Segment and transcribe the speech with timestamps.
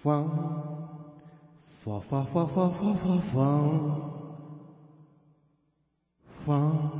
[0.00, 0.28] ファン、
[1.82, 3.98] ファファファファファファファン、
[6.44, 6.98] ファン、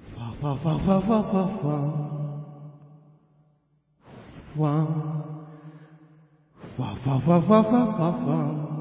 [0.00, 2.00] ファファファファファファファン、
[4.54, 5.12] ファン、
[6.56, 8.72] ファファファファファファファン、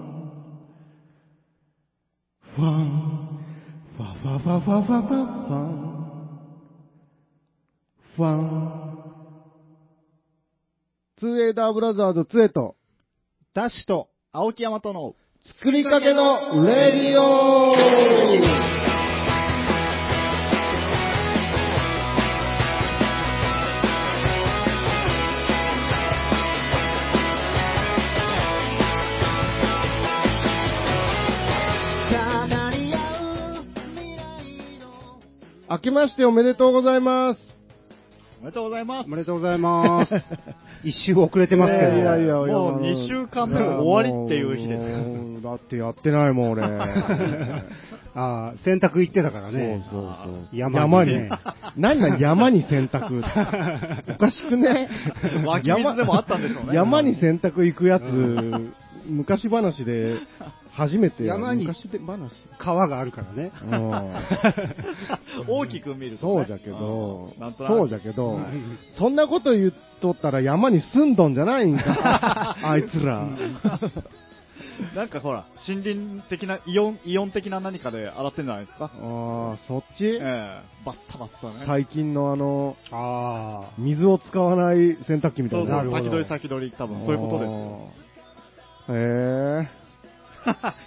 [2.41, 2.95] ファン、
[3.97, 5.91] ファファファファファファファン、
[8.15, 8.80] ファン、
[11.21, 12.75] ツーエイダーブラザーズツエと、
[13.53, 15.13] ダッシュと青木山との
[15.59, 17.75] 作りかけのレディオ
[35.69, 37.39] 明けましておめでとうございます。
[38.41, 39.09] おめでとうございますお。
[39.09, 40.11] めでとうございます。
[40.83, 41.93] 一周遅れてますけど。
[41.93, 44.77] いやいやいやもう2週間目も終わりっていう日で
[45.37, 46.63] すだってやってないもん、俺。
[48.13, 49.83] ああ、洗濯行ってたからね。
[49.89, 50.59] そうそうそう。
[50.59, 51.29] 山にね
[51.77, 53.23] 何なん山に洗濯？
[54.15, 54.89] おかしくね？
[55.45, 56.75] 湧き水でもあったんでしょうね。
[56.75, 58.03] 山に洗濯行くやつ、
[59.05, 60.19] 昔話で
[60.71, 61.23] 初めて。
[61.25, 62.31] 山に昔で話。
[62.57, 63.51] 川があるからね。
[63.63, 64.01] うん
[65.47, 66.33] 大きく見ると、ね。
[66.37, 68.39] そうじゃけどそうじゃけど、
[68.97, 72.57] そんなこと言っとったら山に住んどんじゃないんか。
[72.63, 73.27] あいつら。
[74.95, 78.85] なんかほら、森林的な、イオン、イオン的な何かで洗ってんじゃないですか？
[78.85, 80.05] ああ、そっち？
[80.05, 81.65] ええバッサバッサね。
[81.67, 83.69] 最近のあの、ああ。
[83.77, 85.97] 水を使わない洗濯機みたそそう、いうな。
[85.99, 87.89] 先取り先取り、多分そういうことですよ。
[88.91, 89.65] とで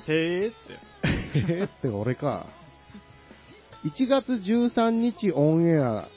[0.07, 0.13] す。
[0.13, 0.79] へーって。
[1.41, 1.67] へぇー。
[1.67, 2.47] って俺か。
[3.85, 6.09] 1月13日オンエア、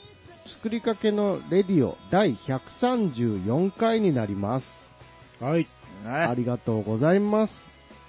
[0.46, 4.66] 作りかけのレディオ第134回になります。
[5.40, 5.66] はい。
[6.04, 7.54] ね、ありがとうございます。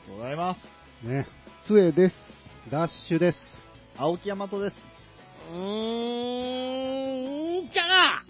[0.10, 0.60] ございます。
[1.08, 1.28] ね。
[1.68, 2.16] つえです。
[2.72, 3.38] ダッシュです。
[3.98, 4.76] 青木山とです。
[5.52, 5.58] うー
[7.62, 7.84] ん、じゃ
[8.20, 8.29] あ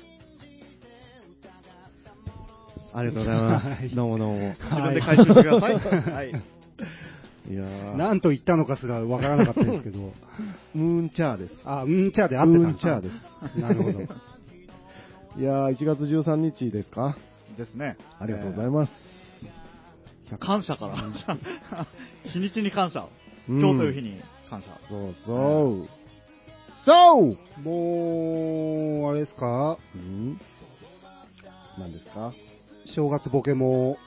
[2.93, 3.95] ありがとうございまはいす。
[3.95, 4.55] どうもどうも。
[4.71, 5.73] 自分で回収してください。
[6.11, 6.29] はい。
[6.29, 9.99] いやー何と言ったのかすらわからなかったですけど。
[10.73, 11.53] ムーンチャーです。
[11.65, 13.15] あ、うんちゃーで合ってたムーんンチャーです。
[13.59, 13.99] なるほど。
[14.01, 14.03] い
[15.43, 17.15] やー、1月13日ですか？
[17.57, 17.97] ですね。
[18.19, 18.91] ありがとうございます。
[20.39, 20.95] 感謝から。
[22.31, 23.07] 日にちに感謝。
[23.47, 24.67] うん今日という日に感謝。
[24.87, 25.87] そうそう。
[26.85, 29.77] そうもう、あれですか？
[29.95, 30.39] うん
[31.77, 32.31] 何ですか？
[32.95, 33.97] 正月ボケも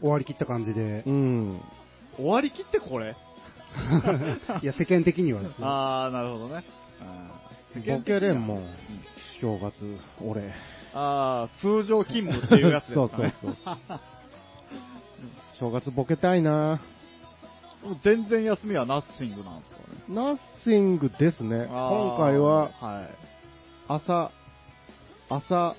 [0.00, 1.10] 終わりきった感じでう。
[1.10, 1.60] ん。
[2.16, 3.16] 終わりきってこれ？
[4.62, 5.56] いや、世間的にはですね。
[5.62, 6.64] あー、なるほどね。
[7.86, 8.62] ボケれんもんう。
[9.40, 9.74] 正月、
[10.24, 10.52] 俺。
[10.94, 13.34] あー、通常勤務っていうやつですそうかね。
[13.40, 14.00] そうそう。
[15.60, 16.80] 正月ボケたいな
[18.04, 19.84] 全然休みはナッシングなんですかね？
[20.08, 21.66] ナッシングですね。
[21.66, 23.14] 今回ははい。
[23.88, 24.30] 朝、
[25.28, 25.76] 朝、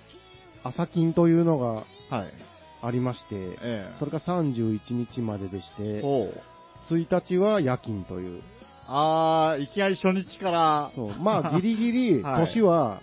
[0.63, 2.33] 朝勤というのがはい。
[2.81, 3.57] ありまして、え
[3.93, 6.93] えそれが31日まででして、そう。
[6.93, 8.41] 1日は夜勤という。
[8.87, 13.01] あー、いきなり初日から、そうまあ、 ギリギリ、はい年は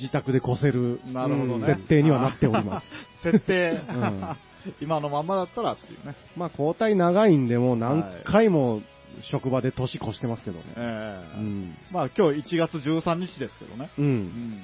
[0.00, 2.86] 自宅で越せる、なるほどね設定にはなっております。
[3.24, 4.36] 設定、ん
[4.80, 6.14] 今のまんまだったらっていうね。
[6.36, 8.82] まあ、交代長いんで、もう何回も
[9.22, 10.64] 職場で年越してますけどね。
[10.76, 11.74] ええうん。
[11.90, 13.90] まあ今日1月13日ですけどね。
[13.98, 14.02] う。
[14.02, 14.62] うんん。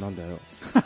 [0.00, 0.38] なんだよ。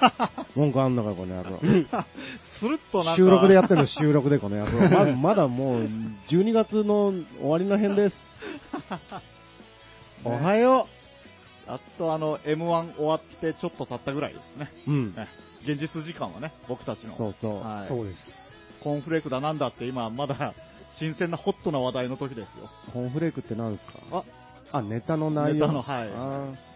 [0.54, 1.58] 文句あんのかよ、この野郎。
[1.60, 3.16] スルッとなんか。
[3.16, 4.88] 収録でやってるの、収録で、この野郎。
[5.12, 5.88] ままだもう、
[6.28, 8.16] 12月の終わりの辺です。
[10.24, 10.88] おはよ
[11.66, 14.70] やっとあの、M1 終わってちょっと経ったぐらいですね。
[14.86, 14.90] う。
[14.90, 15.14] うん。
[15.14, 15.28] ね
[15.66, 17.16] 現実時間はね、僕たちの。
[17.16, 17.60] そうそう。
[17.60, 17.88] はい。
[17.88, 18.44] そうです。
[18.82, 20.52] コーンフレークだなんだって今まだ
[20.98, 22.70] 新鮮なホットな話題の時ですよ。
[22.92, 24.24] コーンフレークって何ですか？
[24.72, 25.54] あ、あ、ネタの内容。
[25.54, 26.73] ネタのはい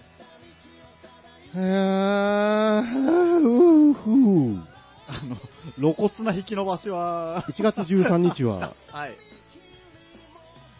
[1.58, 2.80] へー
[3.40, 4.60] うーふー
[5.08, 5.36] あの、
[5.76, 9.16] 露骨な引き伸ばしは、1月13日は、 はい。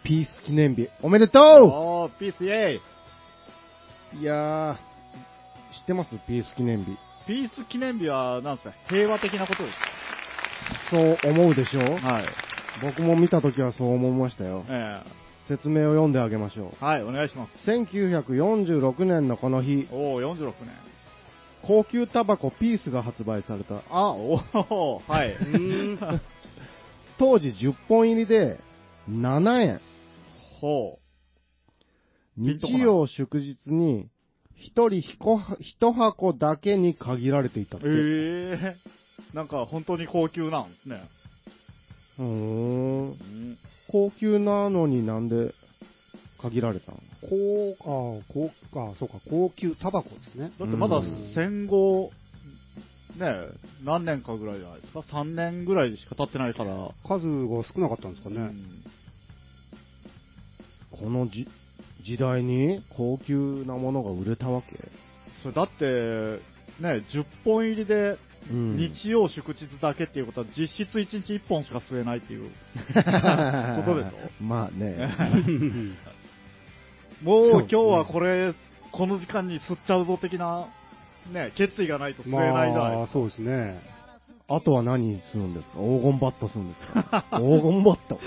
[0.05, 0.89] ピース記念日。
[1.03, 2.81] おめでとおー、ピースイェイう
[4.21, 6.11] いやー、知ってます？
[6.27, 6.97] ピース記念日。
[7.27, 9.77] ピース記念日は、なんですか、平和的なことです。
[10.91, 11.81] そう思うでしょ？
[11.97, 12.27] はい。
[12.83, 14.65] 僕も見たときはそう思いましたよ。
[14.69, 15.03] え
[15.49, 16.73] 説明を読んであげましょう。
[16.81, 17.71] えはい、お願いします。
[17.71, 20.55] 1946年のこの日、おー、46年。
[21.63, 23.83] 高級タバコピースが発売された。
[23.91, 25.35] あ、おー、はい。
[27.19, 28.61] 当時10本入りで
[29.11, 29.81] 7円。
[30.61, 30.99] ほ
[32.37, 34.09] ピンとこない日曜祝日に
[34.55, 35.01] 一人
[35.61, 37.83] 一箱だけに限られていたっう。
[37.83, 37.89] て。
[37.89, 38.77] え
[39.35, 41.09] なんか本当に高級なんですね。
[42.19, 43.59] うーん。
[43.93, 44.11] うん。
[44.11, 45.53] 高級なのになんで
[46.41, 46.99] 限られたの？
[47.21, 50.53] こう、ああ、こう、ああ、そうか、高級タバコですね。
[50.59, 52.11] だってまだうん戦後、
[53.19, 53.35] ね、
[53.85, 56.91] 何年かぐらいじゃないですか ?3 年ぐらいしか経ってないから。
[57.07, 58.37] 数が少なかったんですかね。
[58.37, 58.85] うん
[60.91, 61.47] このじ
[62.03, 64.69] 時代に高級なものが売れたわけ？
[65.43, 65.85] それだって、
[66.83, 68.17] ね、10本入りで、
[68.51, 72.51] うん日曜祝日だけっていうことは実質1日1本しか吸えないっていう。
[72.87, 74.43] ことでしょ？
[74.43, 74.97] まあね。
[77.23, 78.55] もう今日はこれ、
[78.93, 80.67] この時間に吸っちゃうぞ的な、
[81.33, 83.13] ね、決意がないと吸えないじゃないまあ、ですか。
[83.13, 83.81] そうですね。
[84.51, 85.79] あとは何するんですか？
[85.79, 86.81] 黄金バットするんです
[87.11, 87.25] か？
[87.37, 88.25] 黄金バット黄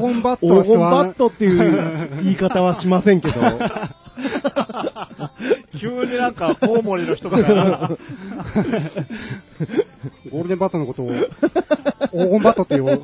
[0.00, 3.34] 金バット黄金バットっていう言い方はしませんけど、
[5.80, 7.38] 急になんか、コウモリの人が、
[10.30, 11.08] ゴールデンバットのことを、
[12.12, 13.00] 黄金バットっていう、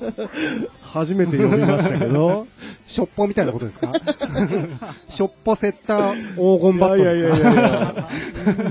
[0.82, 2.46] 初めて呼びましたけど、
[2.86, 3.92] しょっぽみたいなことですか？
[5.10, 8.08] しょっぽセッター黄金バットいやいやいやいや、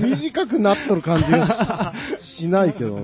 [0.00, 2.96] 短くなっとる感じがししないけど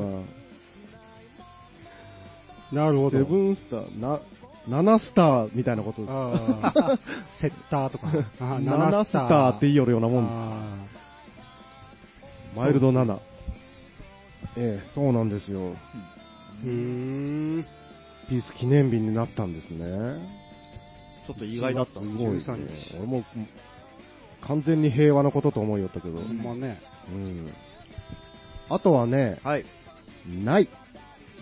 [2.72, 2.84] な。
[2.84, 3.18] なるほど。
[3.18, 4.18] セブンスター、な、
[4.68, 6.10] 7スターみたいなことです。
[6.12, 6.98] ああ
[7.40, 8.08] セッターとか。
[8.40, 10.34] ああ7スターって言いよるようなもんです。
[12.56, 13.18] あマイルド7。
[14.56, 15.60] ええ、そうなんですよ。
[15.60, 15.74] ー
[16.64, 16.70] うー
[17.60, 17.66] ん。
[18.28, 19.86] ピース記念日になったんですね。
[21.26, 22.96] ちょっと意外だったすんごい、ね13日。
[22.98, 23.24] 俺も
[24.42, 26.18] 完全に平和なことと思いよったけど。
[26.18, 26.80] ほんまね。
[27.10, 27.52] うん。
[28.68, 29.64] あとはね、はい。
[30.28, 30.68] ない。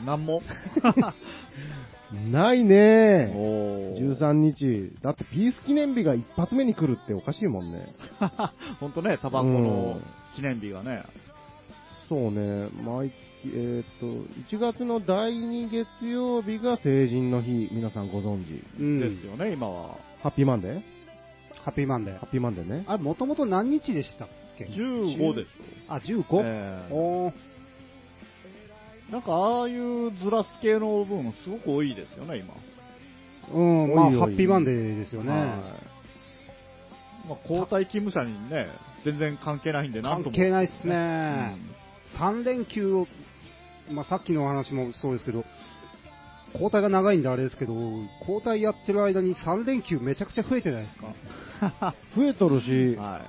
[0.05, 0.43] なんも。
[2.31, 3.33] ないね。
[3.35, 4.93] お13日。
[5.03, 7.95] だってピース記念日が一発目に来るっておかしいもんね。
[8.81, 10.01] ほんとね、タバコの
[10.35, 11.05] 記念日がね。
[12.09, 13.13] そうね、毎
[13.47, 14.07] えっ、と、
[14.57, 18.63] 1月の第2月曜日が成人の日、皆さんご存知。
[18.79, 19.01] うん。
[19.01, 19.97] ですよね、今は。
[20.23, 20.83] ハッピーマンデー？
[21.65, 22.31] ハッピーマンデーハッ。
[22.31, 22.85] ピーマンデーね。
[22.87, 24.29] あれ、もともと何日でしたっ
[24.59, 25.65] け？15ですよ。
[25.89, 26.43] あ、15?
[26.43, 27.33] ええおー
[29.11, 32.55] なんかああいうずらす系の部分すごく多いですよね、今。
[33.53, 35.31] うん、まあ、おいおいハッピーマンデーですよね。
[35.33, 35.41] はい
[37.29, 38.69] まあ、交代勤務者にね、
[39.05, 40.37] 全然関係ないんで、なんとも。
[40.37, 40.95] 関係ないっすね。
[40.95, 41.81] うん
[42.19, 43.07] 3連休を、
[43.91, 45.45] まあ、さっきの話もそうですけど、
[46.55, 47.73] 交代が長いんであれですけど、
[48.21, 51.95] 交代やってる間に3連休めちゃくちゃ増えてないですか？
[52.17, 53.23] 増えとるし、は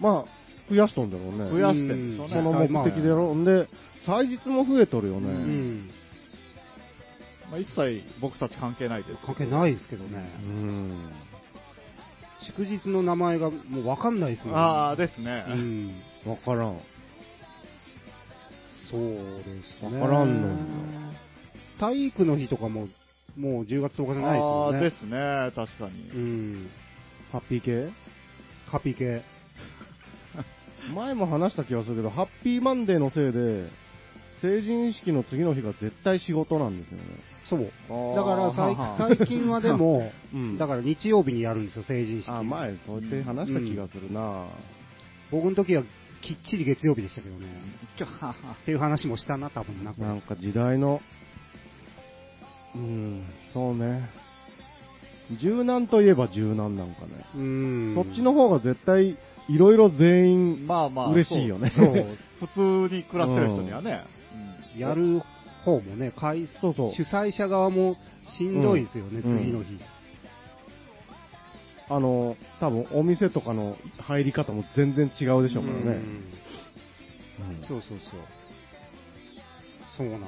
[0.00, 1.50] まあ、増やしとんだろうね。
[1.50, 2.52] 増やしてんでしょうねその
[2.82, 3.34] 目的でやろう。
[3.34, 3.66] んで、
[4.06, 5.28] 祭日も増えとるよね。
[5.28, 5.90] ううん。
[5.90, 7.50] い。
[7.50, 9.18] まあ、一切僕たち関係ないです。
[9.24, 10.46] 関係ないですけどねう。
[10.52, 11.12] ん。
[12.46, 15.44] 祝日の名前がもうわかんないですもんああ、ですね。
[15.48, 16.02] うん。
[16.26, 16.78] わからん。
[18.90, 19.44] そうで
[19.80, 20.00] すね。
[20.00, 21.12] わからんの
[21.80, 22.88] 体育の日とかも、
[23.36, 24.76] もう10月10日じゃないですよね。
[24.76, 26.10] ああ、ですね、確かに。
[26.10, 26.70] うん。
[27.32, 27.90] ハッピー系？
[28.70, 29.22] ハッピー系。
[30.94, 33.68] 前も話した気がするけど、ハッピーマンデーのせいで、
[34.44, 37.04] 成人式の次の日が絶対仕事なんですよね。
[37.48, 38.14] そう。
[38.14, 42.30] だから最最近はでも、 うんだから日曜日にやるんですよ、成人式。
[42.30, 44.44] あ、前、そうやって話した気がするな、
[45.30, 45.82] 僕の時は
[46.20, 47.46] きっちり月曜日でしたけどね。
[48.52, 49.94] っていう話もしたな、多分な。
[49.98, 51.00] なんか時代の、
[52.74, 53.22] うん、
[53.54, 54.10] そうね。
[55.40, 57.24] 柔軟といえば柔軟なんかね。
[57.34, 57.94] うん。
[57.94, 59.16] そっちの方が絶対、
[59.48, 61.70] いろいろ全員、まあまあ、嬉しいよね。
[61.74, 61.86] そう。
[61.86, 62.06] そう。
[62.46, 64.04] 普通に暮らしてる人にはね。
[64.74, 65.22] うんやる
[65.64, 66.92] 方もね、開そうそう。
[66.92, 67.96] 主催者側も
[68.38, 69.80] しんどいですよね、うん次の日。
[71.88, 75.82] あの、多分お店とかの入り方も全然違うでしょうからね。
[75.82, 76.24] うん
[77.66, 78.20] そうそうそう。
[79.96, 80.26] そうなんで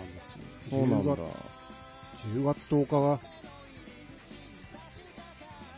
[0.68, 0.78] すよ。
[0.78, 1.14] そうなんだ。
[2.34, 3.20] 10月10日は、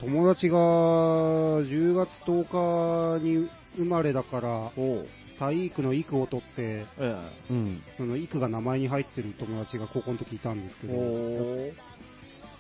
[0.01, 5.07] 友達が10月10日に生まれだから、おう
[5.39, 7.83] 体育の育を取って、えうん。
[7.97, 10.91] その育が名前に入ってる友達が高校の時いたんですけえ。
[10.91, 11.71] ど、お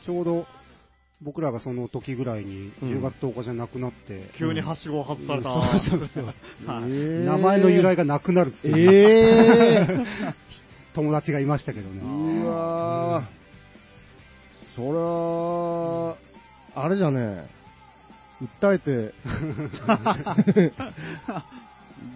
[0.04, 0.46] ちょうど
[1.20, 2.88] 僕らがその時ぐらいにうん。
[2.90, 5.50] 10月10日じゃなくなって、急にはしごを外された。
[5.50, 5.80] うん。
[5.80, 6.34] そうそうそうはい。
[6.84, 10.04] えー名前の由来がなくなるってえいう、え
[10.94, 12.00] 友達がいましたけどね。
[12.02, 13.24] うわー、
[14.74, 17.48] そりゃあれじゃね
[18.62, 19.12] 訴えて、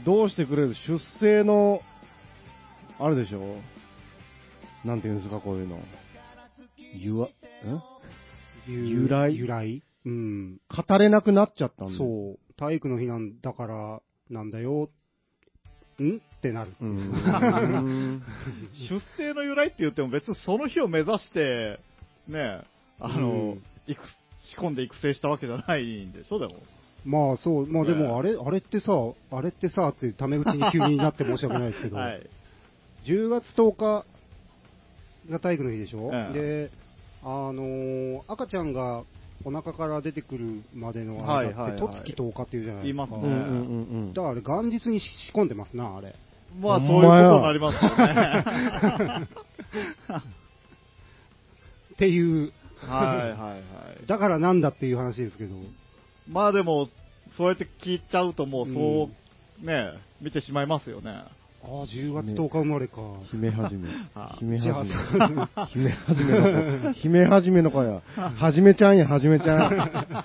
[0.04, 0.74] どうしてくれる？
[0.86, 1.80] 出生の、
[2.98, 3.56] あれでしょ？
[4.84, 5.78] なんていうんですか、こういうの。
[6.94, 7.30] ゆわ、ん
[8.66, 9.36] 由来？
[9.36, 9.82] 由来？
[10.04, 10.60] うん。
[10.68, 11.98] 語れなくなっちゃったんだ。
[11.98, 12.38] そう。
[12.56, 14.90] 体育の日なんだから、なんだよ。
[16.00, 16.16] ん？
[16.16, 16.72] ってなる。
[16.80, 18.22] うーん。
[18.90, 21.78] 出生の由来って言っても別にその日を目指して、
[22.28, 22.62] ね、
[22.98, 24.00] あの、うん育
[24.50, 26.54] 仕込んで育成したわけじゃないんでしょ、でも。
[27.04, 28.92] まあそう、まあでねもあれ、あれってさ、
[29.32, 32.26] あれってさってタメ口に急になって申し訳ないですけど、はい。
[33.06, 34.06] 10月10日
[35.30, 36.70] が体育の日でしょ、ええで、
[37.22, 39.02] あのー赤ちゃんが
[39.44, 43.06] お腹から出てくるまでの間って、はいはいはいとつき10日っていうじゃないですか。
[43.08, 46.14] 言いますねうんうんうんうんだからあれ、元日に仕込んでますな、あれ。
[46.60, 49.28] まあ、ほそうんいうことになりますよね。
[51.94, 53.56] っていう、はいはいは
[54.02, 54.06] い。
[54.06, 55.54] だからなんだっていう話ですけど、
[56.28, 56.88] まあでも、
[57.36, 59.10] そうやって聞いちゃうともうそ
[59.62, 61.10] う、ね、見てしまいますよね。
[61.10, 61.28] あ
[61.64, 62.96] あ、10月10日生まれか。
[63.30, 64.34] 姫はじめは。
[64.34, 65.48] い姫はじめ。
[65.54, 66.92] あ、姫はじめの子。
[67.00, 68.02] 姫はじめの子や。
[68.36, 70.24] はじめちゃんや、はじめちゃん。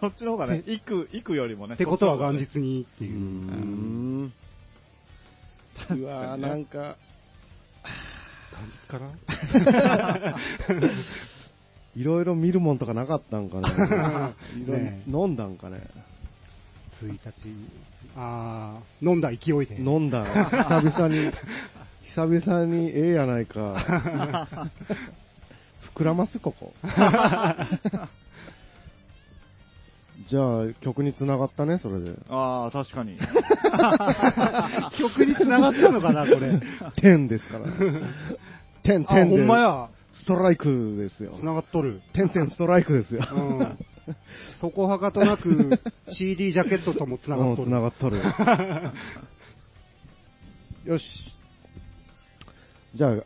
[0.00, 1.74] そっちの方がね、行く、行くよりもね。
[1.74, 2.46] ってことは元日。
[2.46, 3.18] 日にってうーいう。
[3.18, 4.32] ん。
[5.90, 6.96] うわーなんか、
[8.52, 9.10] 元日から
[12.00, 13.68] いろいろ見るもんとかなかったんかな。
[14.56, 15.82] いろいねろ飲んだんかね。
[17.02, 17.18] 1日、
[18.16, 19.76] ああ、飲んだ勢いで。
[19.78, 20.24] 飲んだ。
[20.24, 21.30] 久々に、
[22.16, 24.70] 久々にええやないか。
[25.94, 26.72] 膨らますここ。
[30.26, 32.14] じゃあ、曲に繋がったね、それで。
[32.30, 33.18] ああ、確かに。
[34.98, 36.60] 曲に繋がったのかな、これ。
[36.96, 37.66] 天ですから。
[38.84, 39.36] 天、あ、天で。
[39.36, 39.88] ほんまや。
[40.22, 41.34] ストライクですよ。
[41.38, 42.02] 繋がっとる。
[42.14, 43.22] 天天ストライクですよ。
[43.32, 43.78] うん。
[44.60, 45.80] そこはかとなく
[46.16, 47.64] CD ジャケットとも繋がっとる。
[47.64, 48.20] うん繋がっとる。
[50.90, 51.04] よし。
[52.94, 53.16] じゃあ、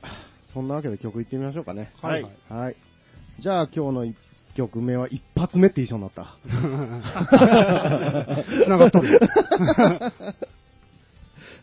[0.53, 1.93] そんなわけで曲いってみましょうかね。
[2.03, 2.77] はいはいはい。
[3.41, 4.17] じゃあ今日の一
[4.55, 6.37] 曲目は一発目って一緒になった。
[8.65, 9.21] 繋がっとる。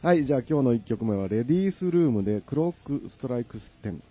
[0.02, 4.02] はい、じゃあ今日の一曲目はレディースルームで Clock Strikes Ten。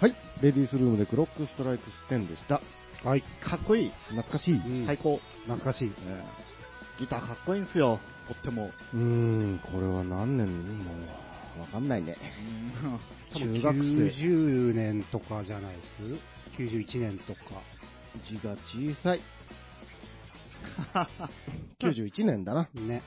[0.00, 2.60] はい、レディースルームで Clock Strikes Ten でした。
[3.02, 3.22] はい。
[3.42, 3.92] かっこいい。
[4.10, 4.54] 懐かしい。
[4.54, 5.18] うん最高。
[5.46, 5.88] 懐かしい。
[5.88, 7.98] ええギターかっこいいんですよ。
[8.28, 8.70] とっても。
[8.94, 10.46] うーん、これは何年
[10.84, 10.96] もう、
[11.58, 12.16] わかんないね。
[13.34, 13.80] 中学生。
[13.80, 17.62] 90年とかじゃないです？91年とか。
[18.26, 19.20] 字が小さい。
[21.80, 22.68] 91年だな。
[22.74, 23.02] ね。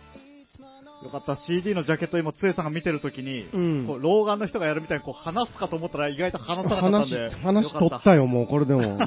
[1.03, 8.97] よかった、CD のジャケット今、つえさんが見てるときに、うんこう老眼の人がやるみたいにこう話すかと思ったら意外と話さなかったん話で、、話よか取ったよ、もうこれでも。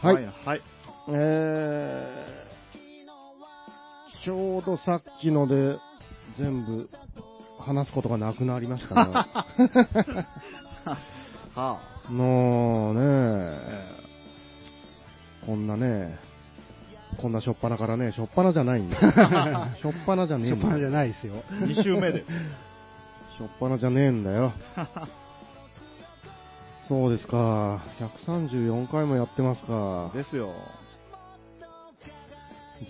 [0.00, 0.14] はい。
[0.14, 0.60] はい、はい。
[1.08, 5.78] えー、ちょうどさっきので
[6.38, 6.88] 全部
[7.58, 9.00] 話すことがなくなりましたね。
[11.54, 13.86] はもうあ、ね、え
[15.46, 16.18] こんなね、
[17.20, 18.98] こんなしょっぱなからね、しょっぱなじゃないんだ。
[19.80, 21.34] しょっぱなじゃねえしょっぱなじゃないですよ。
[21.50, 22.24] え2週目で。
[23.38, 24.52] しょっぱなじゃねえんだよ。
[26.88, 27.82] そうですか。
[28.26, 30.10] 134回もやってますか。
[30.14, 30.52] ですよ。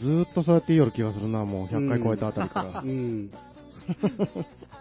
[0.00, 2.80] ずーっとそうやって言いよる気がするな、もう100回超えたあたりから。
[2.84, 3.30] うん。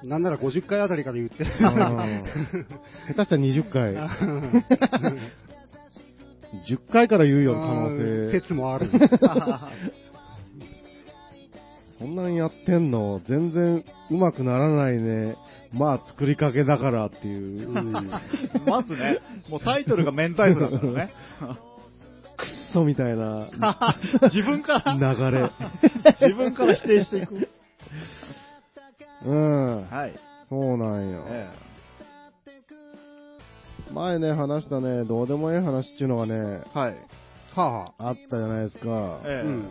[0.04, 1.52] なんなら50回あたりから言ってる。
[1.60, 3.94] うん下手したら20回。
[6.68, 8.32] 10回から言うよる可能性。
[8.32, 8.90] 説もある。
[12.00, 15.36] そんなんやってんの、全然うまくならないね。
[15.72, 17.70] まあ作りかけだからっていう。
[17.70, 21.14] まずね、もうタイトルが免罪符だからね。
[22.72, 23.50] クソみたいな
[24.34, 25.52] 自分から、流れ。
[26.22, 27.50] 自分から否定していく。
[29.26, 29.86] うん。
[29.90, 30.14] はい。
[30.50, 31.26] そうなんよ。
[31.28, 31.50] え
[33.94, 36.98] 前ね、話したね、どうでもいい話っていうのがね、えはい。
[37.54, 39.20] はあったじゃないですか。
[39.26, 39.70] ええうん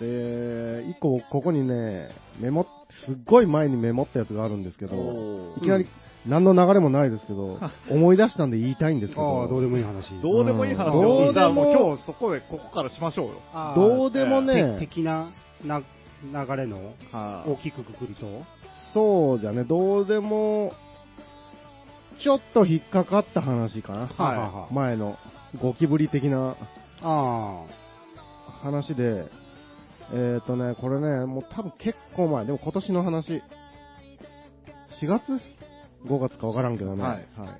[0.00, 2.08] で、一個ここにね、
[2.40, 2.66] メモ、
[3.06, 5.86] すっごい前にメモったやつがあるんですけど、いきなり
[6.26, 7.58] 何の流れもないですけど、
[7.90, 9.22] 思い出したんで言いたいんですけあ。
[9.22, 10.10] ど、ああ、どうでもいい話。
[10.20, 10.94] どうでもいい話。
[10.94, 11.02] うん。
[11.02, 13.32] どうでもじゃあもう今日そこで、ここからしましょうよ。
[13.52, 15.30] ああどうでもてね、的な
[15.64, 18.26] な流れのは大きくくくると？
[18.94, 20.72] そうじゃね、どうでも、
[22.20, 24.00] ちょっと引っかかった話かな。
[24.00, 25.16] はあはあはあ前の
[25.60, 26.54] ゴキブリ的な
[27.02, 27.64] あ
[28.62, 29.26] 話で、
[30.12, 33.42] えっ、とね、これね、もう多分結構前、でも今年の話、
[35.00, 35.40] 4月
[36.06, 37.50] ?5 月かわからんけどね、はいはい。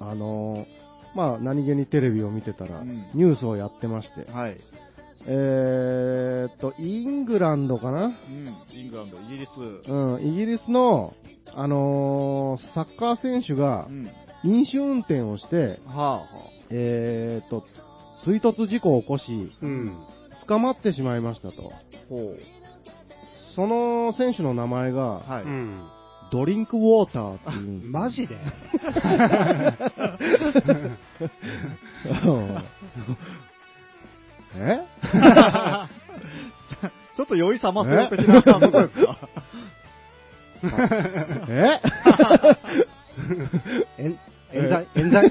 [0.00, 0.66] あのー
[1.14, 4.58] まあ、何気にテレビを見てたら、うんニュースをやってまして、はい。
[5.26, 8.06] えーっと、イングランドかな？
[8.06, 8.12] うん、
[8.72, 9.90] イングランド、イギリス。
[9.90, 11.14] うん、イギリスの、
[11.54, 14.10] あのーサッカー選手がうん。
[14.44, 16.26] 飲酒運転をして、はあ、は
[16.70, 17.64] えーっと、
[18.24, 19.96] 追突事故を起こし、うん。
[20.48, 21.72] 捕まってしまいましたと。
[23.54, 24.94] その選手の名前う。
[24.94, 25.42] が、はい。
[25.44, 25.88] うん。
[26.32, 27.92] ドリンクウォーターっていうんですよ。
[28.00, 28.36] マジで？
[32.24, 32.64] うん。
[34.56, 34.80] え？
[37.14, 39.18] ちょっと酔いさまそう的な感じですか
[41.48, 41.80] え？
[43.98, 44.08] え？
[44.08, 44.18] ん
[44.54, 44.86] 冤罪？
[44.94, 45.30] 冤罪？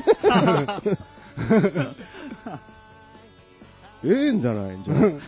[4.03, 5.19] ええんじゃないんじゃん。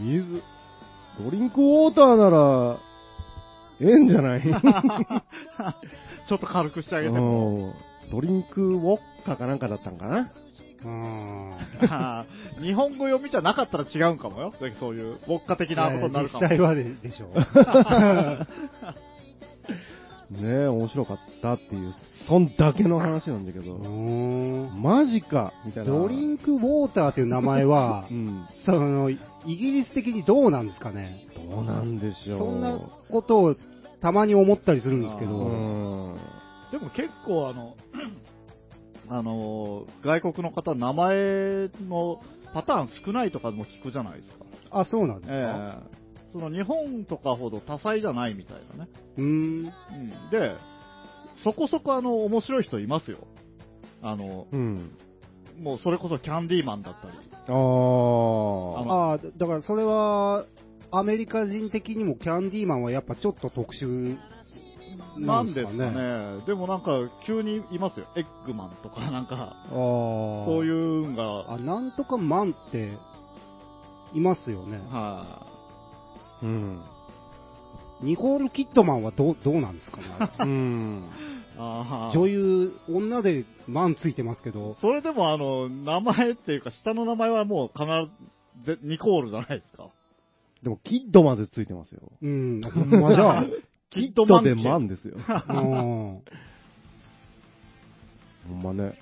[0.00, 0.42] 水、
[1.20, 2.78] ドリンクウォーターなら、
[3.80, 4.42] ええんじゃない？
[6.28, 7.56] ちょっと軽くしてあげても。
[7.58, 7.72] うん
[8.08, 10.30] ドリンクウォッカかなんかだったんかな？
[10.84, 11.50] うん
[12.62, 14.52] 日本語読みじゃなかったら違うんかもよ。
[14.78, 16.42] そういう、ウォッカ的なことになるかも。
[16.44, 17.30] 実際はででしょう。
[20.30, 21.94] ねえ、面白かったっていう、
[22.26, 25.92] そんだけの話なんだけど、うんマジかみたいな。
[25.92, 31.26] ドリンクウォーターという名前は う、ん、その、イギリス的にどうなんですかね。
[31.50, 32.38] どうなんでしょう。
[32.38, 32.78] そんな
[33.10, 33.54] ことを
[34.00, 36.16] たまに思ったりするんですけうど、ん。
[36.72, 37.76] でも結構あの、
[39.08, 42.20] あの、外国の方、名前の
[42.52, 44.44] パターン少ないとかも聞くじゃないですか。
[44.72, 45.36] あ、そうなんですか？
[45.36, 45.95] ええ
[46.38, 48.90] その日本とかほど多彩じゃないみたいなね。
[49.16, 49.26] うーん。
[49.26, 49.70] うん、
[50.30, 50.54] で、
[51.42, 53.26] そこそこあの、面白い人いますよ。
[54.02, 54.90] あの、うん。
[55.58, 57.16] もうそれこそキャンディーマンだったり。
[57.48, 57.54] あー。
[58.88, 60.44] ああ、だからそれは、
[60.90, 64.18] アメリカ人的にもキャンディーマンはやっぱちょっと特殊
[65.18, 66.44] ななんんですかかね。
[66.46, 68.06] でもなんか、急にいますよ。
[68.16, 69.72] エッグマンとか、 なんか、ああ。
[69.72, 71.16] そういうの
[71.46, 72.92] が、あ、なんとかマンって、
[74.12, 74.78] いますよね。
[74.90, 75.55] は
[76.42, 76.82] うん。
[78.02, 80.04] ニコール・キッドマンはどう、どうなんですかね。
[80.40, 81.10] うん。
[82.12, 87.86] 女優、女でマンついてますけど、それでもあの、名前っていうか、下の名前はもう必
[88.66, 89.88] ず、ニコールじゃないですか。
[90.62, 92.00] でも、キッドまでついてますよ。
[92.20, 93.44] うん、ほんまじゃあ。
[93.90, 95.14] キッドマン系マンですよ。
[95.16, 96.22] うん
[98.48, 98.98] ほんまね。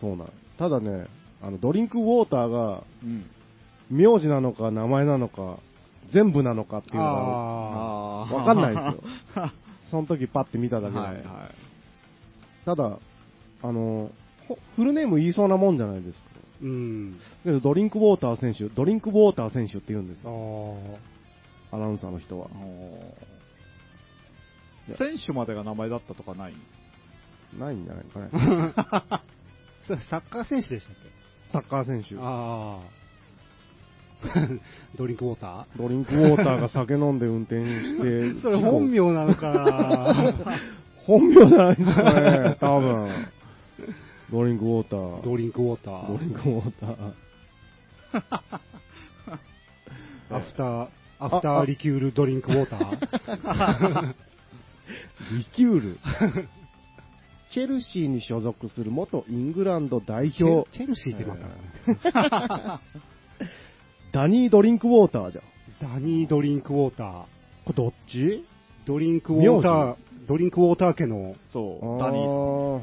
[0.00, 0.32] そうなん。
[0.58, 1.06] ただね、
[1.42, 3.26] あの、ドリンクウォーターが、うん。
[3.90, 5.58] 名字なのか名前なのか、
[6.12, 9.50] 全部なのかっていうのが、ああわかんないですよ。
[9.90, 10.98] その時パッて見ただけで。
[11.00, 11.24] はいはい。
[12.64, 12.98] ただ、
[13.62, 14.10] あの、
[14.48, 16.26] ほフルネーム言いそうなもんじゃないですか。
[16.62, 17.20] ーうん。
[17.44, 22.48] けどドリンクウォーター選手、ドリンクウォーター選手って言うんですあよ、ーアナウンサーの人は。
[24.98, 26.54] 選手までが名前だったとかない？
[27.58, 28.30] ないんじゃないかね。
[29.86, 31.10] それサッカー選手でしたっけ？
[31.52, 32.16] サッカー選手。
[32.16, 32.95] ああ。
[34.96, 40.58] ドリンクウォータドリンクウォーターが酒飲んで運転して、ー それ本名なのかな？
[41.06, 43.26] 本名じゃないですかね、多分。
[44.32, 45.22] ドリンクウォーター。
[45.22, 46.08] ドリンクウォーター。
[46.08, 47.12] ドリンクウォーター。
[50.28, 54.14] After、after liqueur drink water？
[55.32, 55.98] リキュール？
[57.52, 62.80] チェルシーに所属する元イングランド代表、チェルシーってまた、
[64.16, 65.44] ダニー・ドリンクウォーターじゃん。
[65.94, 67.24] ダニードリンクウォーター。
[67.66, 68.46] これどっち？
[68.86, 72.82] ドリンクウォーター、ドリンクウォーター家の、そう、ダニー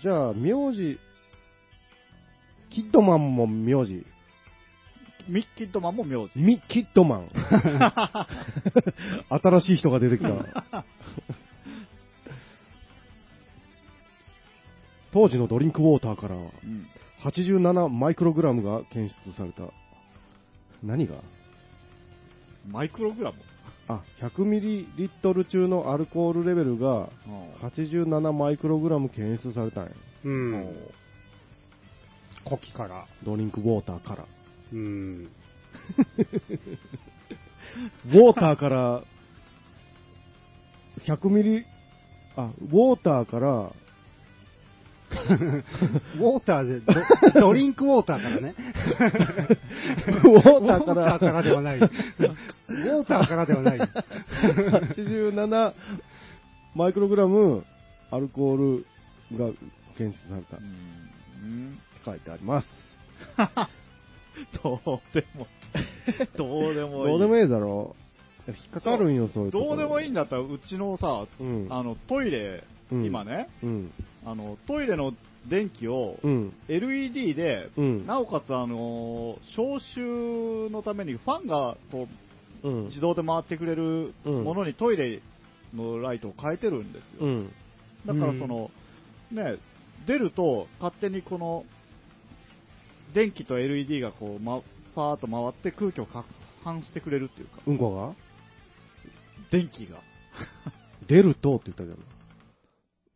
[0.00, 0.98] じゃあ、名字、
[2.70, 4.06] キッドマンも名字。
[5.28, 6.38] ミッキッドマンも名字。
[6.38, 7.28] ミ・キッドマン。
[9.28, 10.30] 新しい人が出てきた。
[15.12, 16.50] 当時のドリンクウォーターからうん。
[17.30, 19.62] 87マイクログラムが検出された。
[20.82, 21.16] 何が？
[22.68, 23.38] マイクログラム？
[23.88, 27.08] あ、100ミリリットル中のアルコールレベルが
[27.62, 29.90] 87マイクログラム検出されたんや。
[30.24, 30.76] ううんん、
[32.44, 33.06] 古希から。
[33.24, 34.24] ドリンクウォーターから。
[34.72, 35.26] うん。
[38.06, 39.02] ウォーターから、
[41.00, 41.64] 100ミリ、
[42.36, 43.72] あ、ウォーターから、
[46.16, 46.80] ウォーターで
[47.34, 48.54] ド、 ドリンクウォーターからね。
[50.24, 51.78] ウォーターかウォーターら、からではない。
[51.78, 53.78] ウォーターからではない。
[53.78, 55.72] 87
[56.74, 57.64] マイクログラム
[58.10, 58.86] アルコール
[59.38, 59.50] が
[59.96, 60.58] 検出された
[62.04, 62.68] 書いてあります。
[64.62, 65.46] どうでも、
[66.36, 67.10] どうでもいい。
[67.10, 67.96] どうでもいいだろ
[68.48, 71.66] 引っかかるんよ、そういうどうでもいいんだったら、うちのさ、うん。
[71.70, 73.90] あの、トイレ、うん今ね、うん。
[74.26, 75.14] あの、トイレの
[75.48, 76.52] 電気をうん。
[76.68, 78.06] LED で、うん。
[78.06, 82.08] なおかつ、あの消臭のためにファンがこ
[82.64, 82.68] う。
[82.68, 82.84] うん。
[82.86, 84.44] 自動で回ってくれるうん。
[84.44, 85.22] ものにトイレ
[85.72, 87.26] のライトを変えてるんですよ。
[87.26, 87.52] うん。
[88.04, 88.70] だからその、
[89.30, 89.58] ね、
[90.06, 91.64] 出ると勝手にこの
[93.14, 94.60] 電気と LED がこう、ま、
[94.96, 96.24] パーッと回って空気を攪
[96.64, 97.78] 拌してくれるっていうか、うん。
[97.78, 98.14] こが
[99.52, 100.00] 電気が。
[101.06, 102.15] 出るとって言ったけど。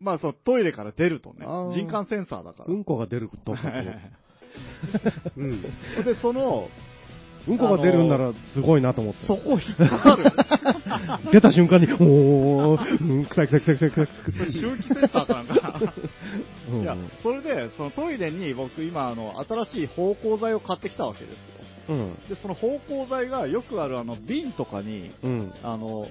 [0.00, 2.72] まあそう、トイレから出るとねあー、人感センサーだから。
[2.72, 3.54] うんこが出ると。
[5.36, 5.62] うん。
[5.62, 5.68] で、
[6.20, 6.68] その、
[7.48, 9.26] うんこが出るんならすごいなと思って。
[9.26, 10.24] そこ引っかかる。
[11.32, 14.52] 出た瞬間に、おー、うん、臭い臭い臭い臭い臭い臭い。
[14.52, 15.80] 周期センサーかなんか。
[16.70, 21.94] うんいや、それで、そのトイレに僕今、あの、新しい芳香剤を買ってきたわけですよ。
[21.94, 22.14] うん。
[22.28, 25.52] で、その芳香剤がよくあるあの、瓶とかに、うん。
[25.62, 26.06] あの、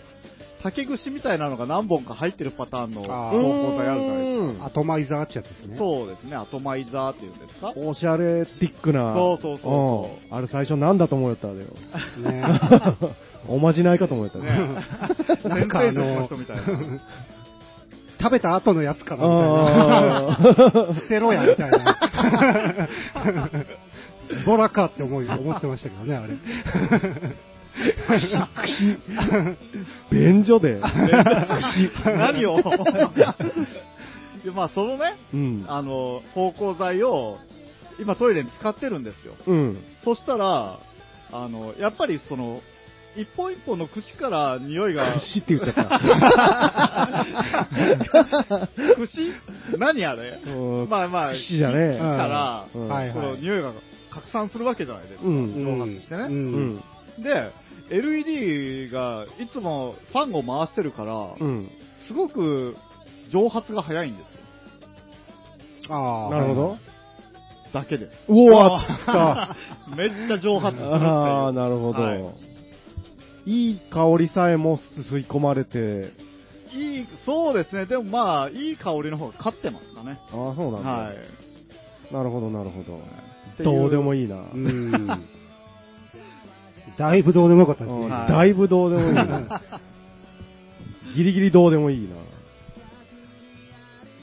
[0.61, 5.67] 竹串みたいなのが何本か入ってるパターンのあー芳香剤あるじゃないですうんアトマイザーってやつですか。
[5.69, 5.75] ね。
[5.77, 7.73] そうですね、アトマイザーっていうんですか。
[7.77, 9.13] おしゃれティックな。
[9.15, 11.65] そうそうそうそううんあれ最初なんだと思うよったあれよ。
[12.31, 12.43] ね
[13.47, 14.45] おまじないかと思ったね
[15.45, 16.63] なんかあ先生のの人みたいな。
[18.21, 20.93] 食べた後のやつかなみあたいな。
[20.99, 21.97] 捨てろや、みたいな。
[24.45, 26.33] ボラかって思い思ってましたけどね、あれ。
[30.11, 30.79] 便所で。
[32.05, 32.57] 何を？
[34.43, 35.65] で、まあ、そのね、うん。
[35.67, 37.37] あの、芳香剤を、
[37.99, 39.33] 今トイレに使ってるんですよ。
[39.47, 39.77] うん。
[40.03, 40.79] そしたら、
[41.31, 42.61] あの、やっぱりその、
[43.17, 47.25] 一本一本の口から匂いが、串って言っちゃった。
[48.95, 49.33] 串？
[49.77, 50.39] 何あれ？
[50.45, 53.71] うんまあまあ、串じゃねから、この匂いが
[54.11, 55.21] 拡散するわけじゃないですか。
[55.25, 56.23] うん蒸発してね。
[57.23, 57.51] で、
[57.91, 61.69] LED がいつもファンを回してるから、うん。
[62.07, 62.75] すごく
[63.31, 64.23] 蒸発が早いんで
[65.83, 65.95] すよ。
[65.95, 66.29] ああ。
[66.31, 66.77] なるほど。
[67.73, 68.11] だけです。
[68.27, 69.55] うわ、あ
[69.91, 70.77] っ めっちゃ蒸発。
[70.81, 72.01] ああ、なるほど。
[72.01, 72.49] はい
[73.45, 76.11] いい香りさえも吸い込まれて、
[76.71, 77.85] いい、そうですね。
[77.85, 80.19] でもまあ、いい香りの方が勝ってますかね。
[80.31, 80.89] ああ、そうなんだ。
[80.89, 82.13] はい。
[82.13, 82.99] なるほど、なるほど。
[83.63, 84.35] どうでもいいな。
[84.35, 85.25] うん。
[86.99, 88.01] だいぶどうでもよかったですね。
[88.05, 89.61] うんはいだいぶどうでもいいな。
[91.15, 92.15] ギリギリどうでもいいな。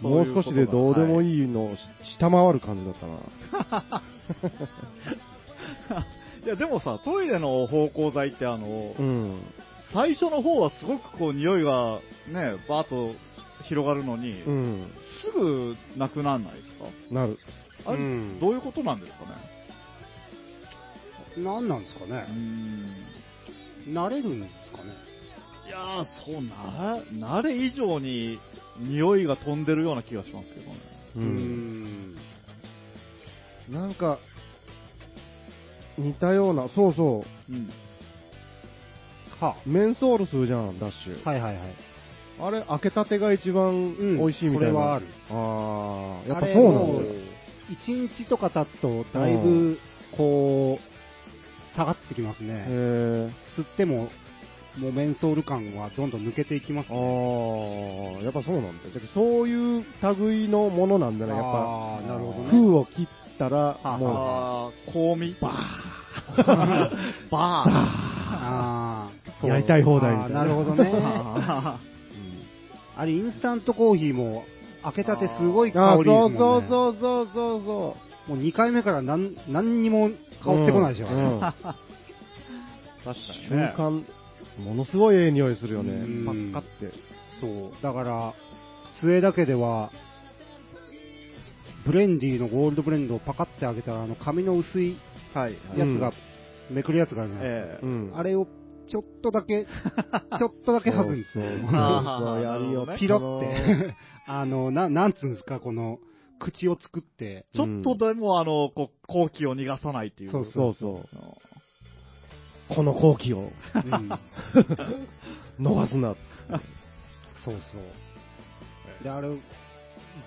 [0.08, 1.74] もう少しでどうでもいいのを
[2.18, 3.06] 下回る感じだった
[3.96, 4.02] な。
[6.44, 9.40] いや、でもさ、トイレの芳香剤ってあの、うん。
[9.92, 13.14] 最初の方はすごくこう匂いがね、バーッと
[13.64, 14.90] 広がるのに、うん。
[15.22, 16.84] すぐなくならないですか？
[17.14, 17.38] なる。
[17.86, 19.30] あれ、うんどういうことなんですかね？
[21.36, 22.26] 何なんですかうね。
[23.90, 23.94] ん。
[23.94, 24.90] 慣れるんですかね。
[25.66, 28.38] いやー、そうな、慣れ以上に
[28.78, 30.76] 匂いが飛んでるような気がしますけどね。
[31.16, 31.18] う。
[31.20, 32.16] うんん。
[33.70, 34.18] なんか、
[35.98, 37.70] 似たような、そうそうん。
[39.40, 41.24] はう、メンソール吸うじゃん、ダッシュ。
[41.24, 41.74] はいはいはい。
[42.38, 44.72] あれ、開けたてが一番美味しいみたいな。
[44.72, 45.06] それはある。
[45.30, 47.12] ああ、やっぱそうなんもうだ。
[47.70, 49.78] 一日とか経つと、だいぶ、
[50.16, 50.95] こう、
[51.76, 52.64] 下がってきますね。
[52.68, 54.08] へ吸っても、
[54.78, 58.16] もうメンソール感はどんどん抜けていきますあね。
[58.20, 58.82] あ、やっぱそうなんだ。
[59.14, 59.84] そういう
[60.18, 61.48] 類のものなんだね、やっぱ。
[61.48, 63.06] あーなるほどね封を切っ
[63.38, 67.30] たら、はもう、あー、香味 バー。
[67.30, 69.10] バあ
[69.42, 70.44] あ、やりたい放題な。
[70.44, 70.90] るほどね。
[70.90, 71.74] ー。
[72.98, 74.44] あれ、インスタントコーヒーも、
[74.82, 76.38] 開けたてすごいあー香りですもんね。
[76.38, 77.96] そうそうそうそうそ
[78.28, 80.14] もう2回目から何何にもう。
[80.42, 81.06] 香ってこないでしょ。
[81.06, 81.54] うんうん 確
[83.04, 83.74] かに瞬ね。
[83.76, 84.04] 間、
[84.64, 86.24] ものすごいええ匂いするよねうん。
[86.26, 86.90] パッカって。
[87.40, 87.82] そう。
[87.82, 88.34] だから、
[89.00, 89.92] 杖だけでは、
[91.84, 94.96] ブレンディーのゴールドブレンドをパカって開けたら、あの、紙の薄い
[95.34, 95.52] はい。
[95.76, 96.12] やつが
[96.70, 98.18] うん、めくるやつがあるじゃないですええうんか。
[98.18, 98.48] あれを、
[98.88, 99.66] ちょっとだけ、
[100.38, 101.44] ちょっとだけ剥ぐんですよ。
[101.44, 102.88] そうそう あーそうやるよ。
[102.98, 103.94] ピロって。
[104.26, 106.00] あの、な、なんつうんですか、この、
[106.38, 110.30] 口を作って、ちょっとでも、あの、こう、後期を逃がさないっていう。
[110.30, 112.74] そうそうそう。
[112.74, 114.10] この後期をうん、
[115.60, 116.14] 逃すな。
[117.44, 117.78] そうそ
[119.00, 119.04] う。
[119.04, 119.28] で、あれ、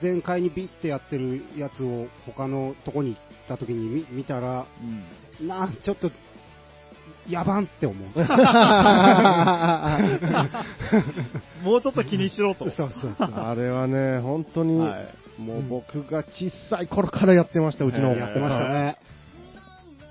[0.01, 4.65] 全開にビッてやってるやつを他のとこに行った時に見見たら、
[5.39, 5.47] うん。
[5.47, 6.11] なちょっと、
[7.27, 7.99] 野蛮って思う。
[11.63, 12.69] もうちょっと気にしろと。
[12.69, 13.33] そうそうそう。
[13.33, 15.07] あれはね、本当に、はい
[15.39, 18.15] もう僕が小さい頃からやってました、うちの。
[18.15, 18.97] やってましたね。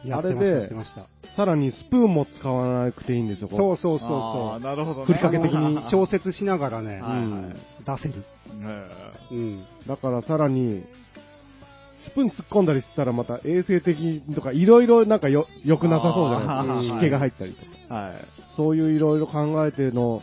[0.05, 1.07] やってました、あれでやってました。
[1.37, 5.07] さらにスプーンも使わなくていいんですよ、こそうそうそうそなるほどね。
[5.07, 5.83] ふりかけ的にう。
[5.91, 8.25] 調節しながらね、はいはい出せる。
[8.63, 8.89] え
[9.31, 9.65] うん。
[9.87, 10.85] だからさらに、
[12.07, 16.95] スプーン突っ込んだりしたらまた衛生的とかいろいろなんかよ、良くなさそうじゃないですか。
[17.01, 17.73] 湿気が入ったりとか。
[17.91, 18.25] えはい。
[18.57, 20.23] そういういろいろ考えての、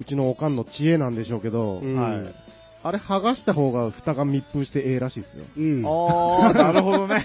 [0.00, 2.34] うちのおかんの知恵なんでしょうけど、うんはい。
[2.82, 5.44] あれ剥がした方が蓋が密封してええらしいですよ。
[5.56, 5.84] うん。
[5.86, 7.24] ああ、 なるほどね。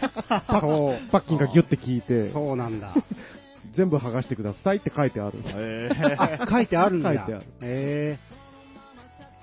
[0.59, 0.97] そう。
[1.11, 2.95] パッキンがギュッて効いて、そうなんだ。
[3.75, 5.37] 全部剥がしてくださいって書いてある。
[5.55, 7.09] えあ書いてあるんだ。
[7.09, 8.17] 書いてあるえ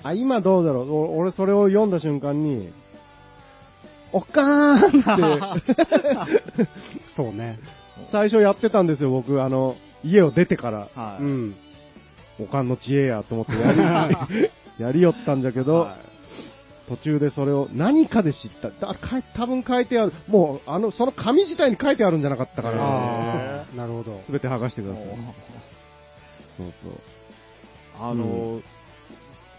[0.02, 0.92] あ、今どうだろう？
[0.92, 2.72] お俺それを読んだ瞬間に、
[4.12, 4.44] おっかー
[4.74, 6.66] んって、ー
[7.16, 7.58] そうね。
[8.12, 9.42] 最初やってたんですよ、僕。
[9.42, 11.22] あの、家を出てから、はい。
[11.22, 11.56] うん。
[12.40, 15.96] おかんの知恵やと思ってやり、 やりよったんじゃけど、は
[16.88, 18.70] 途中でそれを何かで知った。
[18.70, 20.12] だか多分書いてある。
[20.26, 22.74] もう、あの、その紙自体に書いてあるんじゃなかったかへ
[23.76, 23.86] な。
[23.86, 24.22] るほど。
[24.24, 25.04] すべて剥がしてください。
[25.04, 25.08] い。
[26.56, 26.92] そうそう。
[28.00, 28.62] あの、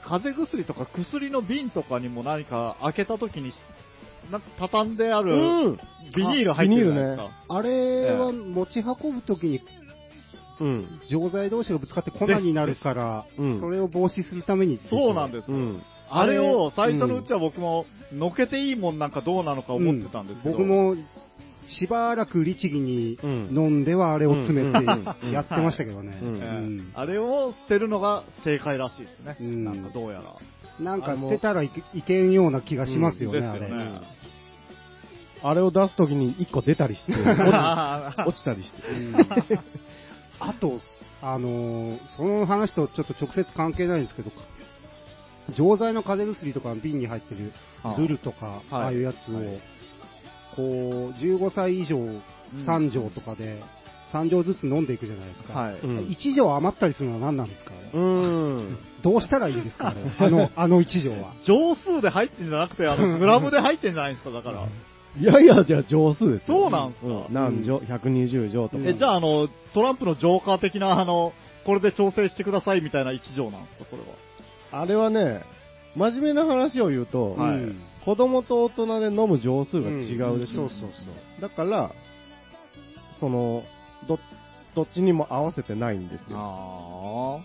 [0.03, 3.53] 風邪薬とか薬の瓶とかにも何か開けた時に、
[4.31, 5.37] なんか畳んであるう
[5.71, 5.79] ん。
[6.15, 7.29] ビニール入ってるじゃないですか。
[7.49, 9.61] あれは持ち運ぶときに
[10.59, 11.01] うん。
[11.09, 14.79] 錠剤同士がぶつかって粉になるから、うんそれを防止するために。
[14.89, 15.57] そうなんですよ。
[15.57, 15.81] うん。
[16.09, 20.95] あれを最初のうちは僕も、のけていいもんなんかどうなのか思ってたんですけど、僕も
[21.67, 24.85] しばらく律儀にうん飲んではあれを詰めて
[25.23, 26.13] うんやってましたけどね。
[26.95, 29.37] あれを捨てるのが正解らしいですね。
[29.39, 30.35] うんなんかどうやら。
[30.79, 34.18] なんか捨てたらいけいけんような気がしますよね、うんよねあれ
[35.43, 37.13] を出すときに1個出たりして、
[38.25, 38.87] 落ちたりして。
[38.87, 39.15] うん
[40.41, 40.79] あと、
[41.21, 44.31] あのーその話とちょっと直接関係ないんですけど、
[45.57, 47.51] 錠剤の風邪薬とか瓶に入ってる
[47.83, 49.59] あルルとか、はいああいうやつを、はい
[50.55, 51.97] こう、15歳以上
[52.65, 53.61] 3錠とかで、
[54.13, 55.53] 3錠ずつ飲んでいくじゃないですか。
[55.53, 55.79] はい。
[55.79, 58.03] うん1錠余ったりするのは何なんですか、あれう
[58.61, 58.77] ん。
[59.03, 59.89] どうしたらいいですか？
[59.89, 61.33] あれあの、あの1錠は。
[61.45, 64.63] 錠数で入ってんじゃなくて、あの、グラムで入ってんじゃないですか、だから。
[65.19, 66.61] いやいや、じゃあ上数ですよ。
[66.63, 67.07] そうなんすか？
[67.07, 68.83] う何錠 ?120 錠とか。
[68.85, 71.33] え、じゃあ、あの、トランプのジョーカー的な、あの、
[71.65, 74.81] これで調整してくださいみたいな一条なんですか、それは。
[74.81, 75.41] あれはね、
[75.95, 80.29] 真面目な話を言うと、はいうん子供と大人で飲む錠数が違うでしょ。
[80.29, 80.87] うんそうそうそ
[81.37, 81.41] う。
[81.41, 81.91] だから、
[83.19, 83.63] その、
[84.07, 84.17] ど、
[84.73, 86.37] どっちにも合わせてないんですよ。
[86.39, 87.39] あ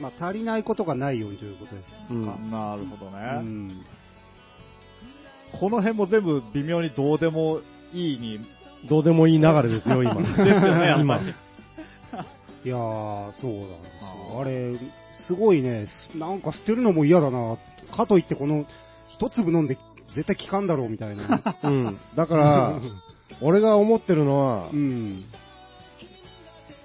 [0.00, 2.34] まあ、足りないことがないようにということですうんか。
[2.36, 2.38] あ、
[2.70, 3.18] なるほどうね。
[3.48, 3.84] ん
[5.58, 7.60] この辺も全部微妙にどうでも
[7.92, 8.40] いいに、
[8.88, 10.14] どうでもいい流れですよ、今。
[10.22, 11.24] ですよね、今り。。
[12.64, 14.40] いやー、そうなんですよ。
[14.40, 14.72] あれ、
[15.26, 17.56] すごいね、すなんか捨てるのも嫌だな。
[17.94, 18.66] かといって、この、
[19.08, 19.78] 一粒飲んで
[20.14, 21.42] 絶対効かんだろうみたいな。
[21.62, 21.98] うん。
[22.16, 22.80] だから、
[23.40, 25.24] 俺が思ってるのはう、ん。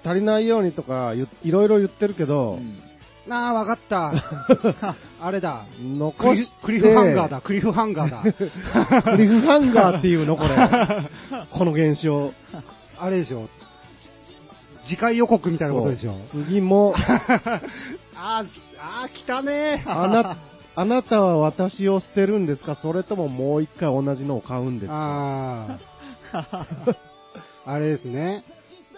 [0.04, 2.87] 足りないようにとか言いろいろ言ってるけど、うん
[3.30, 4.12] あー、わかった。
[5.20, 5.64] あれだ。
[5.80, 8.22] 残しクリフハンガーだ、クリフハンガーだ。
[9.02, 10.56] クリフハンガーっていうのこれ。
[11.50, 12.32] この現象。
[12.98, 13.48] あれでしょ。
[14.86, 16.14] 次回予告みたいなことでしょ。
[16.30, 17.60] 次も、あー、
[18.16, 19.90] あー、来たねー。
[19.90, 20.36] あな、
[20.76, 22.76] あなたは私を捨てるんですか？
[22.76, 24.94] それとももう一回同じのを買うんですか？
[24.94, 26.96] あー。
[27.66, 28.44] あれですね。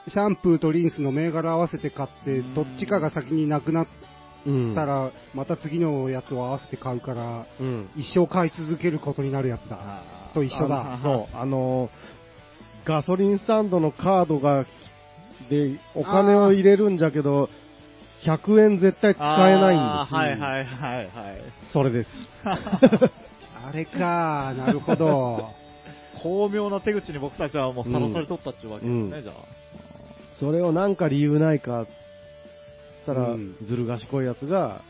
[0.09, 3.87] シャンプーとリンスの銘柄合わせて買って、どっちかが先になくなっ
[4.47, 4.75] うん。
[4.75, 7.91] たら、また次のやつを合わせて買うから、うん。
[7.97, 10.03] 一生買い続けることになるやつだ。
[10.35, 10.95] と一緒だ。
[10.95, 11.91] あのそう、あの、
[12.85, 14.65] ガソリンスタンドのカードが、
[15.49, 17.49] で、お金を入れるんじゃけど、
[18.25, 20.15] 100円絶対使えないんです。
[20.15, 21.43] はいはいはいはい。
[21.73, 22.11] それです。
[22.45, 25.51] あれか、なるほど。
[26.23, 29.35] 巧妙な手口に僕たちはもうさらされとったっていうわけですね、うんじゃあ。
[30.39, 31.89] それをなんか理由ないか、つ
[33.13, 34.83] ったら、うんずる賢いやつが、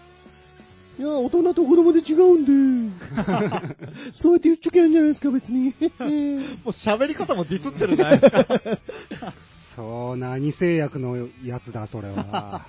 [0.99, 3.07] いや、大人と子供で違うんで、
[4.21, 5.75] そうやって言っちゃけんじゃないですか、別に。
[6.63, 9.33] もう喋り方もディスってるじゃないですか。
[9.77, 12.67] そう、何製薬のやつだ、それは。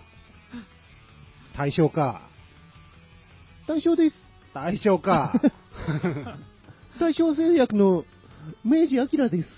[1.56, 2.22] 対象か。
[3.68, 4.22] 対象です。
[4.54, 5.34] 対象か。
[7.00, 8.06] 対象製薬の
[8.64, 9.50] 明治明です。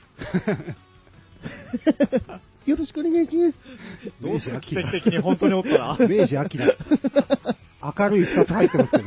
[2.65, 3.57] よろしくお願いします。
[4.21, 5.97] どうする奇跡的に本当におったら。
[5.99, 6.43] 明治明。
[6.45, 9.03] 明るい二つ入ってますけど。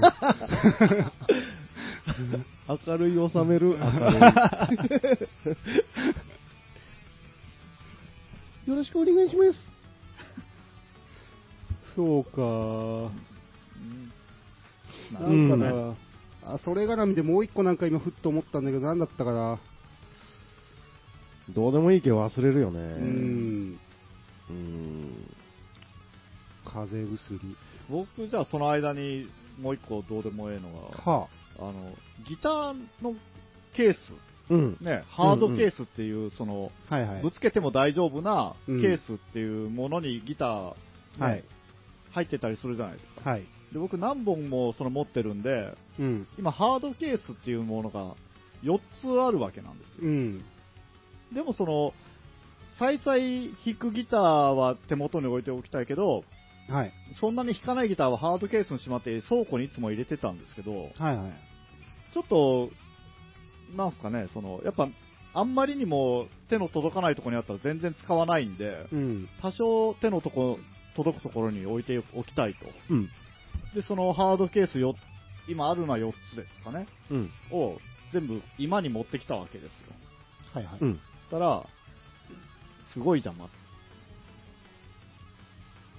[2.87, 4.19] 明るい収める、明る
[8.67, 8.71] い。
[8.71, 9.61] よろしくお願いします。
[11.95, 12.43] そうか。
[12.43, 14.13] うん
[15.13, 15.97] なんかな、うん
[16.45, 19.59] あ、それ絡みでもう一個なんか今ふっと思ったんだけど、なんだったかな。
[21.51, 22.81] どうでもいいけど忘れるよね。
[22.81, 22.83] う。
[22.83, 23.79] ん。
[24.51, 25.27] うん。
[26.65, 27.57] 風邪薬。
[27.89, 29.29] 僕、じゃあその間に
[29.61, 30.71] もう一個どうでもええの
[31.05, 31.29] が、は
[31.59, 31.93] あの、
[32.29, 33.15] ギターの
[33.75, 33.99] ケース、
[34.49, 34.77] うん。
[34.81, 36.97] ね、ハードケースっていう、その、あ。
[36.97, 37.31] はいはいぶ。
[37.33, 40.75] つけても大丈夫なケうんースっていうものにギター、ね
[41.19, 41.45] はい。
[42.13, 43.31] 入ってたりするじゃないですか。
[43.31, 43.47] はい。
[43.73, 46.27] で僕何本もその持ってるんで、うん。
[46.39, 48.15] 今ハードケースっていうものが
[48.63, 49.95] 4つあるわけなんですよ。
[50.03, 50.45] うん。
[51.33, 51.93] でもその、
[52.79, 56.25] 再々弾くギターは手元に置いておきたいけど、
[56.69, 56.93] はい。
[57.21, 61.33] そんなに弾かないギターはハードケースにしまって倉庫にいつも入れてたんですけど、はいはい。
[62.13, 62.71] ちょっと、
[63.77, 64.89] なんすかね、その、やっぱ、
[65.35, 69.29] あんまりにも手の届かないところにあったら全然使わないんで、うん。
[69.43, 70.59] 多少手のとこ、
[70.97, 72.67] 届くところに置いておきたいと。
[72.91, 73.09] うん。
[73.75, 74.97] で、そのハードケースよ、
[75.49, 77.31] 今あるのは4つですかね、うん。
[77.53, 77.79] を
[78.13, 79.95] 全部今に持ってきたわけですよ。
[80.53, 80.79] はいはい。
[80.81, 81.01] うん。
[81.31, 81.65] たら、
[82.93, 83.49] すごい邪魔。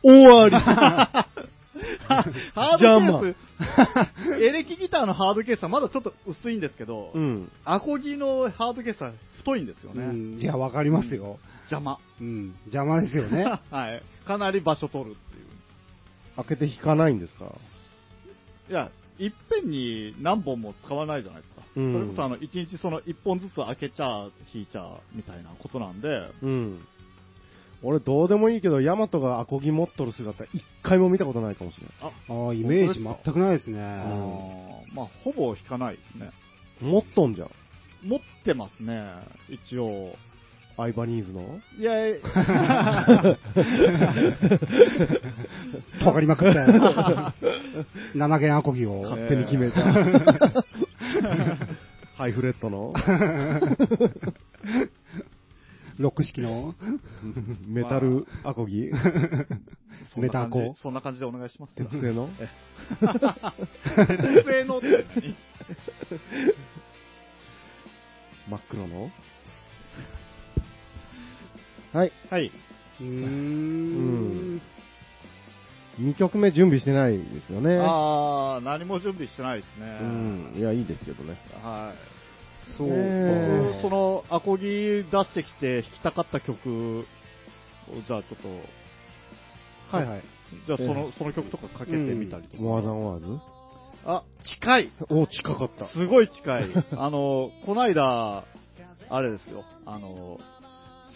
[0.03, 3.35] 終わり ハードケー
[4.37, 7.51] ス、 エレキギターのハードケースはまだちょっと薄いんですけど、うん。
[7.65, 10.03] アコギのハードケースは太いんですよね。
[10.05, 11.39] うんいや、わかりますよ。
[11.69, 11.99] 邪魔。
[12.19, 12.55] うん。
[12.65, 13.43] 邪魔ですよね。
[13.69, 14.03] はい。
[14.25, 15.45] かなり場所取るっていう。
[16.37, 17.51] 開けて引かないんですか？
[18.69, 21.61] いや、いっぺんに何本も使わないじゃないですか。
[21.75, 26.87] うんそれこそあの、一日その一本ずつ開けちゃ、引いちゃ、みたいなことなんで、うん。
[27.83, 32.13] 俺どうでもいいけど、ヤマトがアコギ持っとる姿一回も見たことないかもしれない。
[32.29, 33.79] ああ、イメージ全くないですね。
[33.79, 36.31] あーまあ、ほぼ引かないですね。
[36.81, 37.51] 持っとんじゃん。
[38.03, 39.03] 持ってますね、
[39.49, 40.15] 一応。
[40.79, 41.59] アイバニーズの？
[41.79, 42.21] いや、い
[46.03, 46.67] 尖 りまくったよ。
[48.15, 49.01] 7弦アコギを。
[49.01, 49.81] 勝手に決めた。
[52.13, 52.93] ハイフレットの？
[55.97, 56.75] ロック式の？
[57.65, 58.91] メタルアコギ？
[60.13, 61.73] そんな感じメタコそんな感じでお願いします。
[61.73, 62.29] 鉄製の？
[62.99, 64.79] 鉄製の
[68.47, 69.09] 真っ黒の？
[71.97, 72.11] はい。
[72.29, 72.51] はい。
[73.01, 74.61] うーん。
[75.99, 77.79] 2曲目準備してないですよね。
[77.81, 79.97] あー、何も準備してないですね。
[79.99, 80.53] うん。
[80.55, 81.39] いや、いいですけどね。
[81.63, 82.17] はい。
[82.77, 87.03] そうその、アコギ出してきて弾きたかった曲を、
[88.07, 88.37] じゃあちょっ
[89.89, 90.23] と、はいはい。
[90.67, 92.63] じゃあその、えその曲とかかけてみたりとか。
[92.63, 93.39] ワーズ？
[94.05, 95.87] あ、近いお、近かった。
[95.87, 96.69] すごい近い。
[96.91, 98.43] あの、こないだ、
[99.09, 100.39] あれですよ、あの、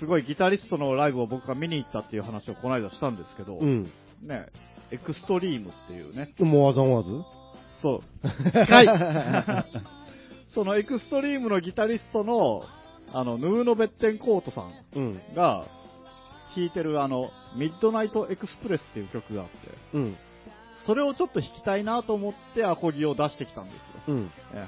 [0.02, 3.84] すごいギタリストのライブを僕が見に行ったっていう話をこないだしたんですけど、うん。
[4.24, 4.48] ね、
[4.90, 7.24] エクストリームっていうね、モアザンワーズ
[7.84, 9.66] そう、近い
[10.50, 12.64] そのエクストリームのギタリストの、
[13.14, 15.22] あの、ヌーノ・ベッテンコートさんうん。
[15.36, 15.68] が
[16.56, 19.56] 弾いてるあの、ミッドナイト・エクスプレスっていう曲があって、
[19.94, 20.18] うん。
[20.88, 23.82] それをちょっと弾きたいなと思ってアコギを出してきたんですよ。
[24.08, 24.32] うん。
[24.56, 24.68] え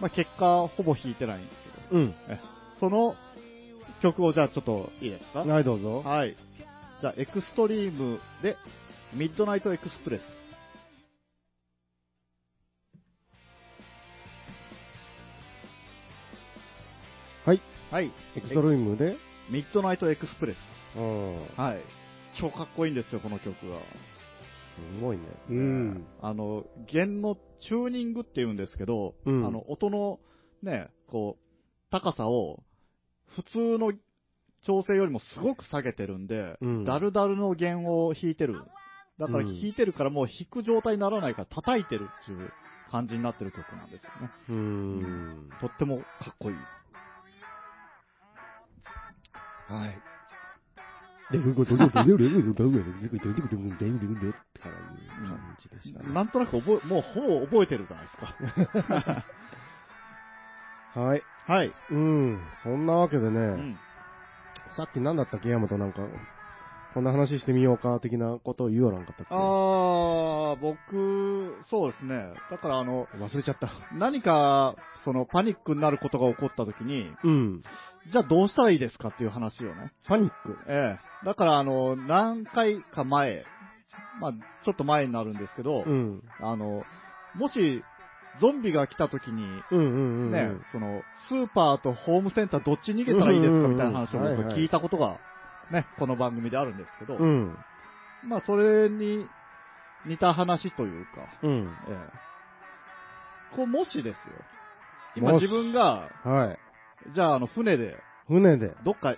[0.00, 2.14] まあ、結果、ほぼ弾いてないんですけど、うん。
[2.28, 3.14] ええその
[4.02, 5.40] 曲をじゃあちょっといいですか？
[5.40, 6.02] はい、どうぞ。
[6.02, 6.36] はい。
[7.00, 8.56] じゃあ、エクストリームで、
[9.14, 10.22] ミッドナイトエクスプレス。
[17.46, 17.60] はい。
[17.90, 18.12] はい。
[18.36, 19.16] エクストリームで、
[19.50, 20.56] ミッドナイトエクスプレス。
[20.96, 21.38] うん。
[21.56, 21.82] はい。
[22.40, 23.78] 超かっこいいんですよ、この曲が。
[24.98, 25.22] すごいね。
[25.48, 26.06] うん。
[26.20, 30.20] あの、弦のチューニングっていうんですけど、うんあの、音の
[30.62, 31.42] ね、こう、
[31.90, 32.62] 高さを、
[33.30, 33.92] 普通の
[34.66, 38.62] 調整よりもすごく下げてるんで、うんダルダルの弦を弾いてる。
[39.18, 42.52] だからうん弾いてるからもう弾く状態にならないから叩いてるっていう
[42.90, 44.30] 感じになってる曲なんですよね。
[44.48, 45.50] うーん。
[45.60, 46.56] とってもかっこいい。
[49.72, 50.10] はい。
[56.02, 56.12] で。
[56.12, 59.24] なんとなく覚え、もうほぼ覚えてるじゃないですか。
[61.00, 61.22] はい。
[61.50, 61.74] はい。
[61.90, 62.40] うん。
[62.62, 63.78] そんなわけでね、うん。
[64.76, 66.02] さっき何だったっけ、ヤマトなんか、
[66.94, 69.34] こんな話してみようか、的なことを言うよなんかったっけ？
[69.34, 72.32] あー、僕、そうですね。
[72.52, 73.68] だからあの、忘れちゃった。
[73.98, 77.62] 何か、そのパニックになることが起こった時に、うん。
[78.12, 79.90] じゃあどうしたらいいですかっていう話をね。
[80.06, 80.56] パニック？
[80.68, 81.26] ええ。
[81.26, 83.44] だからあの、何回か前、
[84.20, 84.32] まあ、
[84.64, 86.22] ちょっと前になるんですけど、うん。
[86.40, 86.84] あの、
[87.34, 87.82] もし、
[88.38, 90.30] ゾンビが来た時に、うんうんうん。
[90.30, 95.18] ね、その、スーパーとホームセンターどっち逃げたらいいですかみたいな話を僕聞いたことが、
[95.72, 97.56] ね、この番組であるんですけど、うん。
[98.28, 99.26] まあ、それに
[100.06, 101.76] 似た話というか、うん。
[101.88, 103.56] ええ。
[103.56, 104.14] こう、もしですよ。
[105.16, 106.58] 今自分が、はい。
[107.14, 107.96] じゃあ、あの、船で、
[108.28, 108.74] 船で。
[108.84, 109.16] どっか、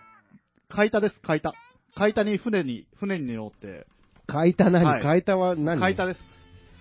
[0.70, 1.52] 海田です、海田。
[1.94, 3.86] 海田に船に、船に乗って、
[4.26, 5.78] 海田何、はい海田は何？
[5.78, 6.20] 海田です。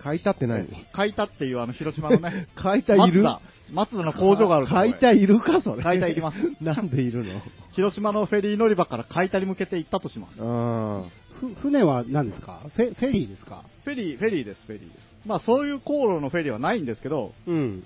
[0.04, 0.68] 海田って何？
[0.92, 3.22] 海田っていうあの、広島のね、 海田いる？
[3.22, 3.40] 松田、
[3.72, 5.82] 松田の工場があるところへ海田いるか、それ。
[5.82, 6.36] 海田いります。
[6.60, 7.40] なんでいるの？
[7.72, 10.34] 広島のフェリー乗り場から海田に向けて行ったとします。
[10.40, 11.04] あ
[11.40, 12.60] ふ船は何ですか？
[12.76, 13.62] フェフェリーですか？
[13.84, 14.98] フェリー、フェリーです、フェリーです。
[15.26, 17.84] まあそういう航路のフェリーはないんですけど、うん。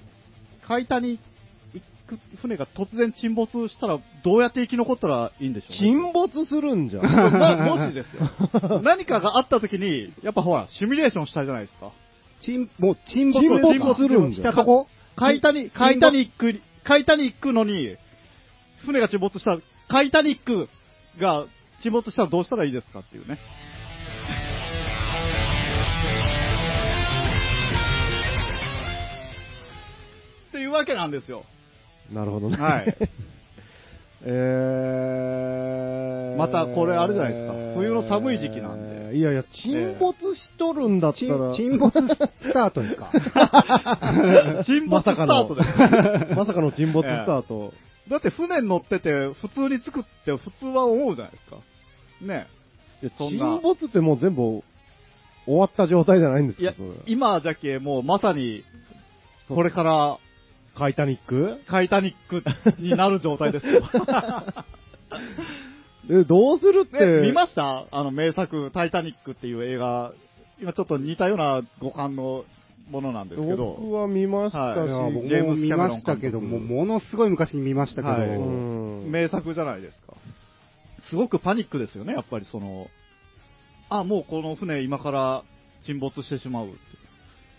[0.69, 1.19] 海田に
[1.75, 7.05] 行く船が突然沈没したら、どうやって生き残ったらいいんでしょう、ね、沈没するんじゃん。
[7.39, 8.81] まもしですよ。
[8.83, 11.93] 何かがあった時に、やっぱほら、シミュレーションしたいじゃないですか。
[12.43, 17.97] 沈、もう沈没沈没でするんじゃんそこ海田に、海田に行く、海田に行くのに、
[18.85, 19.59] 船が沈没したら、
[19.89, 20.69] 海田に行く
[21.19, 21.47] が
[21.83, 23.39] 沈没したらどうしたらいいですかっていうね。
[30.49, 31.45] っていうわけなんですよ。
[32.13, 32.57] なるほどね。
[32.57, 32.97] はい。
[34.29, 43.11] えー、またこれあれじゃないですか冬の寒い時期なんでいやいや、沈没しとるんだった沈ら、 沈没スタートですか
[44.67, 46.35] 沈没スタートです。
[46.35, 47.73] まさかの沈没スタート。
[48.09, 51.57] だって船に乗ってて、普通に着くって普通は思うじゃないですか。
[52.21, 52.47] ね。
[53.03, 54.63] いやそんな沈没ってもう全部
[55.45, 58.65] 終わった状態じゃないんですいやか、今じゃけもうまさに、
[59.49, 60.19] これから
[60.77, 61.61] タイタニック？
[61.67, 62.45] タイタニック
[62.79, 63.83] になる状態ですよ。
[66.09, 66.99] え、どうするって。
[67.21, 67.87] ね見ました？
[67.91, 70.13] あの名作、タイタニックっていう映画、
[70.61, 72.45] 今ちょっと似たような五感の
[72.91, 78.41] ものなんですけど、僕は見ましたし、はい僕ジェームも見ましたけど、もものすごい昔に見ましたけど、はいう
[79.09, 80.15] ん名作じゃないですか。
[81.11, 82.87] すごくパニックですよね、やっぱりその、
[83.89, 85.45] あ、もうこの船今から
[85.85, 86.69] 沈没してしまう。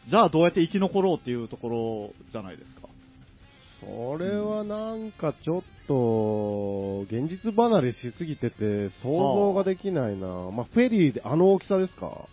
[0.10, 2.88] じゃあどうやって生き残ろうっていうところじゃないですか。
[3.82, 10.28] それはなんかちょっと、現実離れしすぎてて、想像ができないな。
[10.52, 12.28] まあ、フェリーであの大きさですか？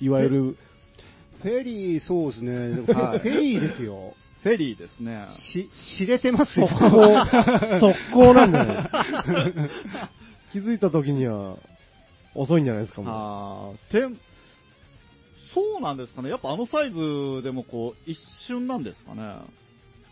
[0.00, 0.56] いわゆる、
[1.42, 2.56] フェリー、そうですね、
[2.92, 4.14] はいフェリーですよ。
[4.42, 5.28] フェリーですね。
[5.52, 6.66] し、知れてますよ。
[6.68, 7.14] 速攻、
[7.78, 8.90] 速攻なんだよ。
[10.52, 11.56] 気づいた時には、
[12.34, 14.18] 遅いんじゃないですか、もあーてん
[15.54, 16.30] そうなんですかね。
[16.30, 18.18] やっぱあのサイズでもこう、一
[18.48, 19.36] 瞬なんですかね。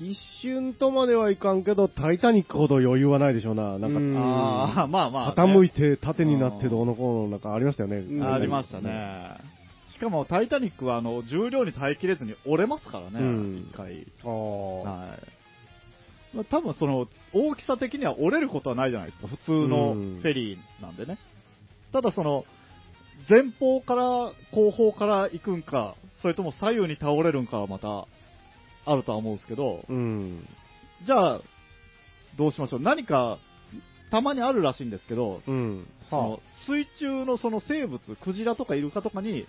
[0.01, 0.05] う。
[0.05, 3.78] 一瞬とまではいかんけど、タイタニックほど余裕はないでしょうな。
[3.78, 5.55] なんか、うんああ、まあまあ、ね。
[5.55, 7.98] 傾いて縦になってどうのこうのなんかありましたよね。
[7.98, 9.36] うんありましたね。
[9.92, 14.07] しかも、タイタニックは、あの、重量に耐えきれずに折れますからね、一、うん回。
[14.24, 15.18] は
[16.32, 16.36] い。
[16.36, 19.28] まあ、多分その、大きさ的には折れることはないじゃないですか。
[19.28, 21.18] 普通のフうんェリーなんでね。
[21.92, 22.44] ただその、
[23.28, 28.07] 前方から後方から行くんか、それとも左右に倒れるんかはまた、
[28.85, 30.47] あるとは思うんですけど、うん。
[31.07, 31.41] じゃあ、
[32.37, 32.81] どうしましょう。
[32.81, 33.39] 何か、
[34.11, 35.87] たまにあるらしいんですけど、うん。
[36.09, 39.47] その水中のその生物、クジラとかイルカとかに、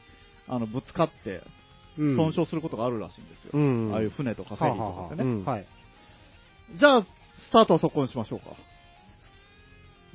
[0.47, 1.41] あの、ぶつかって、
[1.97, 3.51] うん損傷することがあるらしいんですよ。
[3.53, 3.93] うん。
[3.93, 5.23] ああいう船とかフェリーとかってね。
[5.23, 5.67] うんはい。
[6.79, 8.45] じゃあ、スタートはそこにしましょうか。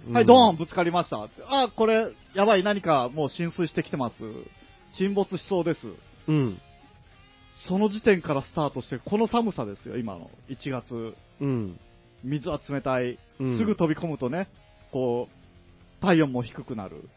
[0.08, 1.28] うんはい、ドーンぶつかりました。
[1.48, 4.14] あ、これ、やばい、何かもう浸水してきてます。
[4.96, 5.80] 沈没しそうです。
[6.28, 6.60] うん。
[7.68, 10.30] その時点からスタートして、この寒さですよ、今の。
[10.48, 11.14] 1月。
[11.40, 11.78] うん。
[12.24, 13.18] 水は冷たい。
[13.38, 14.48] うんすぐ飛び込むとね、
[14.92, 17.08] こう、体温も低くなる。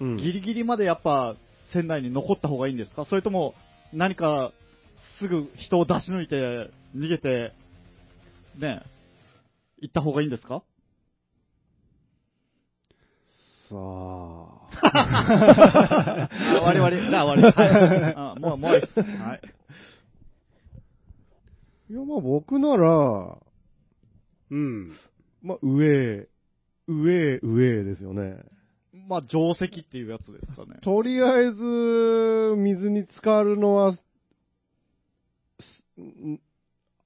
[0.00, 0.16] うん。
[0.16, 1.36] ギリギリまでやっぱ、
[1.72, 3.04] 船内に残った方がいいんですか？
[3.04, 3.54] それとも、
[3.92, 4.52] 何か、
[5.20, 7.52] すぐ人を出し抜いて、逃げて、
[8.58, 8.82] ね、
[9.80, 10.62] 行った方がいいんですか？
[13.68, 14.58] さあ。
[16.28, 16.28] あ
[16.60, 17.10] 終わり終わり。
[17.10, 17.56] じゃあ終わり。
[17.56, 18.14] はい。
[18.16, 18.82] あもう、もういい。
[18.82, 19.40] はい。
[21.90, 23.38] いや、まあ僕なら、
[24.50, 24.92] うん。
[25.42, 26.28] まあ上、
[26.86, 28.36] 上、上ですよね。
[29.08, 30.80] まあ、定石っていうやつですかね。
[30.82, 34.00] とりあえず、水に浸かるのは、す
[36.00, 36.40] ん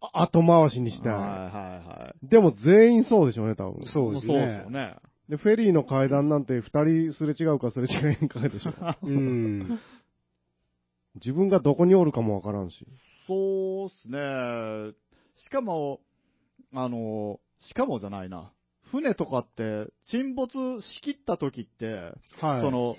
[0.01, 1.13] あ後回しにしたい。
[1.13, 2.27] はいはいはい。
[2.27, 3.87] でも全員そうでしょうね、多分。
[3.87, 4.71] そうですそうですねよ。
[4.71, 4.97] ね。
[5.29, 8.73] で、フェリーの階段なんて二人すれ違うかすれ違えんかでしょ。
[9.03, 9.79] うん。
[11.17, 12.87] 自分がどこにおるかもわからんし。
[13.27, 14.95] そうっすね。
[15.45, 16.01] しかも、
[16.75, 18.53] あの、しかもじゃないな。
[18.91, 20.53] 船とかって、沈没
[20.83, 22.61] しきった時って、はい。
[22.61, 22.97] その、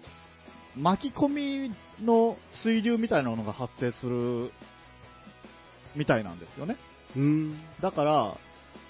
[0.76, 4.52] 巻き込みの水流みたいなのが発生する、
[5.96, 6.78] みたいなんですよね。
[7.16, 7.62] うん。
[7.82, 8.38] だから、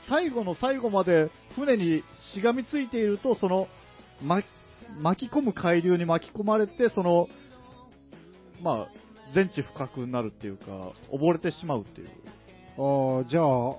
[0.08, 2.04] 最後の最後まで船に
[2.34, 3.68] しがみついていると、その、
[4.22, 4.42] ま、
[5.02, 7.28] 巻き込む海流に巻き込まれて、その、
[8.62, 9.03] まあ、
[9.34, 12.10] 全地不覚になるっていうか、溺れてしまうっていう。
[12.78, 13.78] ああ、じゃあ、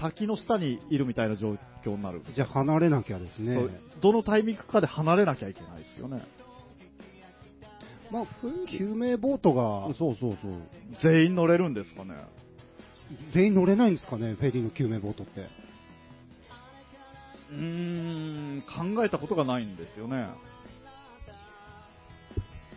[0.00, 2.22] 滝の下にいるみたいな状況になる。
[2.34, 3.56] じゃあ離れなきゃですね。
[4.02, 6.22] どのタイミングかで離れなきゃいけないですよね。
[8.10, 8.26] まあ、
[8.70, 10.52] 救命ボートがそうそうそう。
[11.02, 12.14] 全員乗れるんですかね。
[13.32, 15.48] 全員乗れないんですかね、フェリーの救命ボートって。
[17.50, 17.56] うー
[18.58, 18.62] ん、
[18.94, 20.28] 考えたことがないんですよね。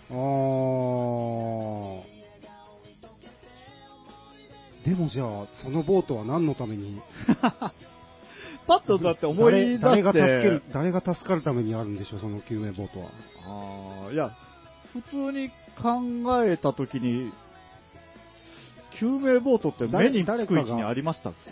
[0.09, 1.88] あー。
[4.89, 6.99] でもじゃあ、そのボートは何のために？
[8.67, 9.77] パッとだって思い出して。
[9.79, 13.05] 誰誰が助ける、誰が助かるためにあるんでしょう、その救命ボートは。
[13.45, 14.31] ああ、いや、
[14.93, 15.49] 普通に
[15.81, 17.31] 考えたときに、
[18.99, 21.51] 救命ボートって目につく位置にありましたっけ？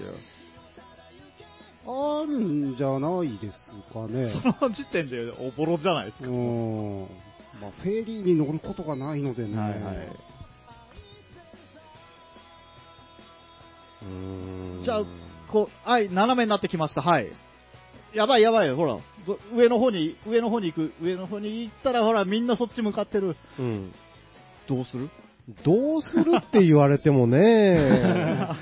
[1.90, 4.34] あるんじゃないですかね。
[4.60, 6.32] その時点でおぼろじゃないですうか。
[6.32, 7.00] ん。
[7.62, 9.58] まあ、フェリーに乗ることがないのでね。
[9.58, 9.96] はいはい。
[14.84, 15.04] じゃあ、
[15.52, 17.02] こう、はい、斜めになってきました。
[17.02, 17.32] はい。
[18.14, 23.36] やばいやばい、ほら、ど上の方に、上の方に行く、上の方に行ったら、ほら、みんなそっち向かってる。
[23.60, 23.91] うん。
[24.68, 25.10] どうする？
[25.64, 28.50] どうするって言われてもね、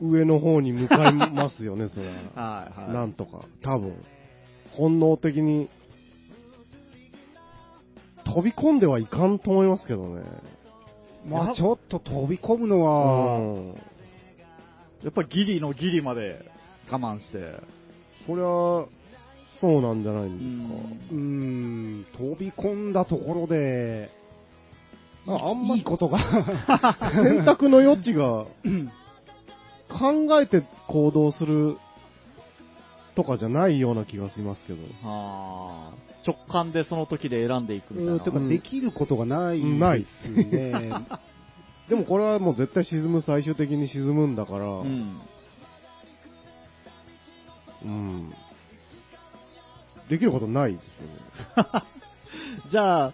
[0.00, 2.12] 上の方に向かいますよね、それは。
[2.34, 2.92] はいはい。
[2.92, 3.96] なんとか、多分。
[4.72, 5.68] 本能的に、
[8.24, 10.22] 飛び込んではいかんと思いますけどね。
[11.26, 13.68] まあ、ちょっと飛び込むのは、うん。
[15.02, 16.44] やっぱりギリのギリまで
[16.90, 17.38] 我慢して。
[18.26, 18.86] これは、
[19.60, 21.14] そうなんじゃないんですか？
[21.14, 24.10] うーん、飛び込んだところで、
[25.26, 26.18] ああんまいいことが、
[27.24, 28.44] 選択の余地が、
[29.88, 31.78] 考えて行動する
[33.14, 34.78] とかじゃないような気がしますけど。
[35.04, 38.12] あー直感でその時で選んでいくみたいな。
[38.14, 40.90] うんてか、できることがないうんないですね。
[41.88, 45.20] でもこれはもう絶対沈む、最終的に沈むんだから、うん。
[47.84, 48.32] うん
[50.08, 50.84] できることないです
[51.56, 51.82] よね。
[52.70, 53.12] じゃあ、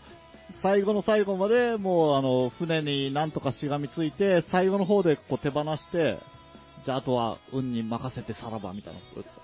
[0.62, 6.18] 最後の最後まで、もう、あの、船になんとかしがみついて、最後の方でこう手放して、
[6.84, 9.40] じゃあ、あとは運に任せてさらば、みたいなことですか？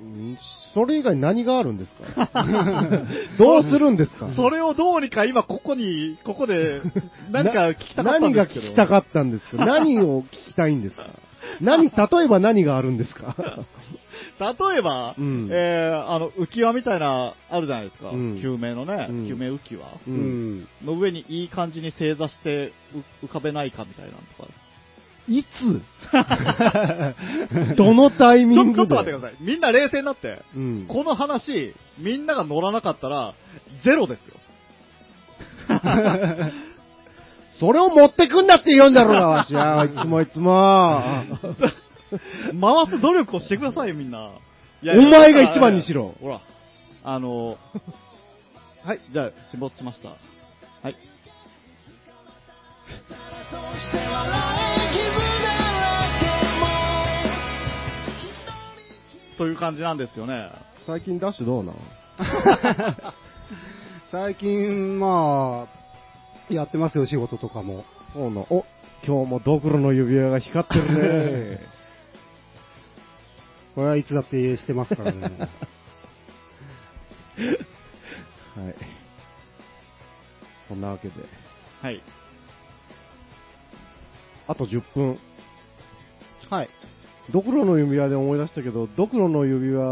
[0.00, 0.38] うん
[0.74, 2.30] それ以外何があるんですか？
[3.38, 4.28] どうするんですか？
[4.36, 6.82] それをどうにか今ここに、ここで、
[7.30, 8.66] 何か聞きたかったん何がですけど。
[8.68, 9.64] 聞きたかったんですか？
[9.66, 11.06] 何を聞きたいんですか？
[11.60, 13.34] 何、例えば何があるんですか？
[14.40, 18.10] 例えば、うんえー、あの、浮き輪みたいな、あるじゃないですか。
[18.10, 19.90] うん救命のね、うん救命浮き輪う。
[20.06, 20.68] うんん。
[20.84, 22.72] の上にいい感じに正座して
[23.22, 24.48] う浮かべないかみたいなのとか。
[25.28, 25.46] いつ？
[27.76, 28.76] どのタイミングで？
[28.76, 29.36] ちょっと待ってください。
[29.40, 30.42] みんな冷静になって。
[30.56, 30.86] うん。
[30.88, 33.34] この話、みんなが乗らなかったら、
[33.84, 34.34] ゼロですよ。
[37.60, 39.84] それを持ってくんだって言うんだろうが、わしは。
[39.90, 41.02] いつもいつも。
[42.60, 44.30] 回す努力をしてくださいよ、みんな。
[44.82, 46.40] いお前が一番にしろほら、
[47.04, 47.58] あの、
[48.84, 50.08] はい、じゃあ、沈没しました。
[50.08, 50.14] は
[50.88, 50.96] い。
[59.38, 60.50] という感じなんですよね。
[60.86, 61.76] 最近ダッシュどうなん？
[64.10, 65.68] 最近、ま
[66.50, 67.84] あ、やってますよ、仕事とかも。
[68.12, 68.46] そうなん。
[68.50, 68.66] お、
[69.06, 71.60] 今日もドクロの指輪が光ってるね。
[73.76, 75.20] これはいつだってしてますからね。
[78.56, 78.74] はい。
[80.66, 81.14] そんなわけで。
[81.80, 82.02] はい。
[84.48, 85.18] あと10分。
[86.50, 86.70] はい。
[87.32, 89.84] ドクロの指輪で思い出したけど、ドクロの指輪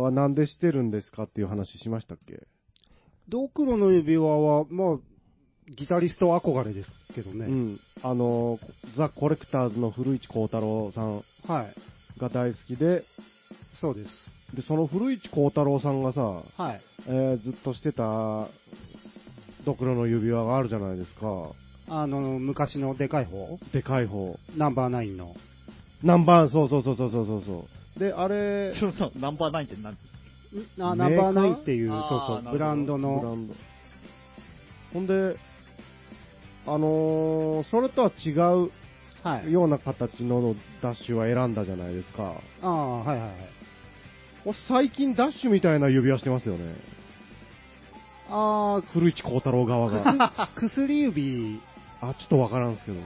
[0.00, 2.46] はなんでしてるんですかっていう話しましたっけ？
[3.28, 4.98] ドクロの指輪は、まあ、
[5.76, 7.46] ギタリスト憧れですけどね。
[7.46, 7.80] うん。
[8.02, 8.58] あの、
[8.96, 11.74] ザ・コレクターズの古市幸太郎さんはい。
[12.18, 13.04] が大好きで、
[13.80, 14.56] そうです。
[14.56, 16.20] で、その古市幸太郎さんがさ、
[16.56, 16.80] はい。
[17.06, 18.48] えーずっとしてた
[19.64, 21.52] ドクロの指輪があるじゃないですか。
[21.88, 23.58] あの、昔のでかい方？
[23.72, 24.38] でかい方。
[24.56, 25.36] ナンバーナインの。
[26.02, 27.98] 何番そうそうそうそうそうそうそう。
[28.00, 29.96] で、あれ、ちょっと、ナンバーナインって何？
[30.80, 33.54] あナンバーナインっていう、あーそうそう、ブランドブラの、ンド。
[34.94, 35.36] ほんで、
[36.66, 38.70] あのーそれとは違う
[39.22, 39.52] はい。
[39.52, 42.40] ような形のダッシュは選んだじゃないですか。
[42.62, 43.34] ああ、はいはいはい。
[44.46, 46.74] お最近ダッシュみたいな指輪してますよね。
[48.30, 50.02] あ古市幸太郎側が。
[50.38, 51.60] あ、薬指
[52.00, 52.98] あ、ちょっとわからんすけど。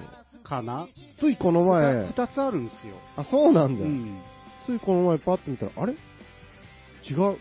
[0.44, 0.86] かな？
[1.18, 2.94] ついこの前、二つあるんですよ。
[3.16, 3.84] あ、そうなんだ。
[3.84, 4.20] うん。
[4.66, 5.92] ついこの前パッと見たら、あれ？
[5.92, 7.34] 違う。
[7.34, 7.36] っ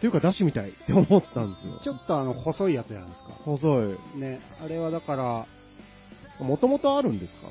[0.00, 1.80] ていうか、ダッシュみたいって思ったんですよ。
[1.84, 3.30] ちょっとあの、細いやつじゃないですか。
[3.44, 4.18] 細い。
[4.18, 5.46] ね、あれはだから、
[6.44, 7.48] もともとあるんですか？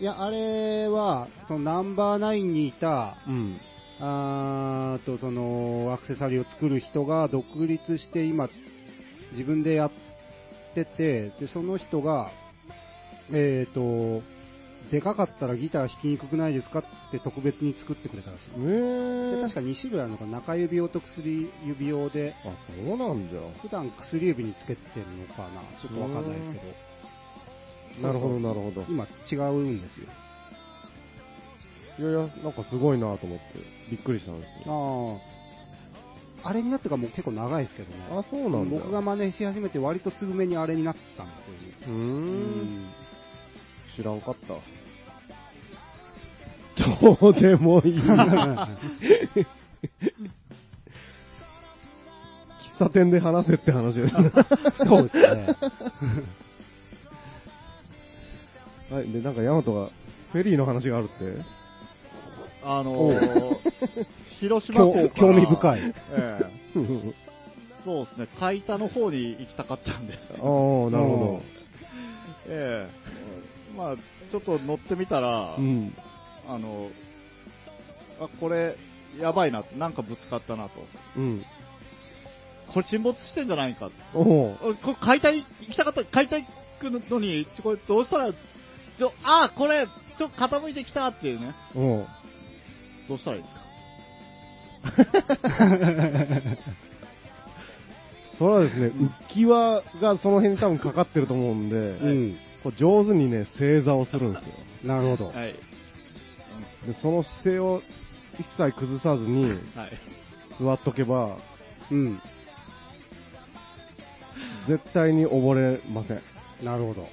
[0.00, 3.58] いや、あれは、そのナンバーナインにいた、うん。
[4.00, 8.48] あーと、その、アクセサリーを作る人が独立して今、
[9.32, 9.90] 自分でやっ
[10.74, 12.30] てて、で、その人が、
[13.32, 14.22] えっ、と、
[14.90, 18.66] でかかったらギター弾きにくくないですかって特別に作ってくれたらしいえです。
[18.66, 19.42] でー。
[19.42, 23.40] 確か2種類あるのかな中指用と薬指用で、あ、そうなんじゃ。
[23.60, 28.08] 普段薬指につけてるのかなちょっとわかんないですけど。
[28.08, 28.84] なるほど、なるほど。
[28.88, 30.06] 今違うんですよ。
[31.98, 33.44] いやいや、なんかすごいなと思って、
[33.90, 35.20] びっくりしたんですよ。
[36.42, 36.50] ああ。
[36.50, 37.96] あれになってからもう結構長いですけどね。
[38.10, 38.76] あ、そうなんだ。
[38.78, 41.88] 僕が真似し始めて割とすぐ目にあれになったんですよね。
[41.88, 41.92] うー。
[41.92, 42.86] うん
[43.98, 44.54] 知らんかった。
[47.00, 47.98] どうでもいい。
[47.98, 49.44] 喫
[52.78, 54.30] 茶店で話せって話ですね。
[54.86, 55.56] そうですね。
[58.88, 59.90] はい、で、なんかヤマトが、
[60.32, 61.42] フェリーの話があるって
[62.62, 63.58] あのー、
[64.38, 65.94] 広島港から興興味深い。
[66.12, 66.46] ええ
[67.84, 70.18] そうですね、海田の方に行きたかったんです。
[70.34, 71.42] ああ、なるほ
[72.46, 73.08] ええ
[73.78, 75.62] まあ、ちょっと乗ってみたら、ど。
[75.62, 75.94] うん。
[76.48, 76.90] あの、
[78.20, 78.76] あ、これ、
[79.20, 80.84] やばいな、なんかぶつかったなと。
[81.16, 81.44] うん。
[82.74, 83.90] これ沈没してんじゃないか。
[84.14, 86.44] おこれ解体行きたかった、解体
[86.82, 89.86] 行くのに、ちょこれどうしたら、ちょ、あ、これ、
[90.18, 91.54] ちょ、傾いてきたっていうね。
[91.76, 92.06] おう
[93.08, 93.60] どうしたらいいですか？
[98.38, 102.36] それはですね、浮き輪がその辺に多分かかってると思うんで、うん。
[102.68, 104.48] こう上手にね、正座をするんですよ。
[104.84, 105.28] なるほど。
[105.28, 105.54] はい。
[106.86, 107.80] で、その姿勢を
[108.38, 109.50] 一切崩さずには
[109.86, 109.92] い。
[110.60, 111.38] 座っとけば、
[111.90, 112.20] うん。
[114.68, 116.20] 絶対に溺れません。
[116.62, 117.08] なるほど。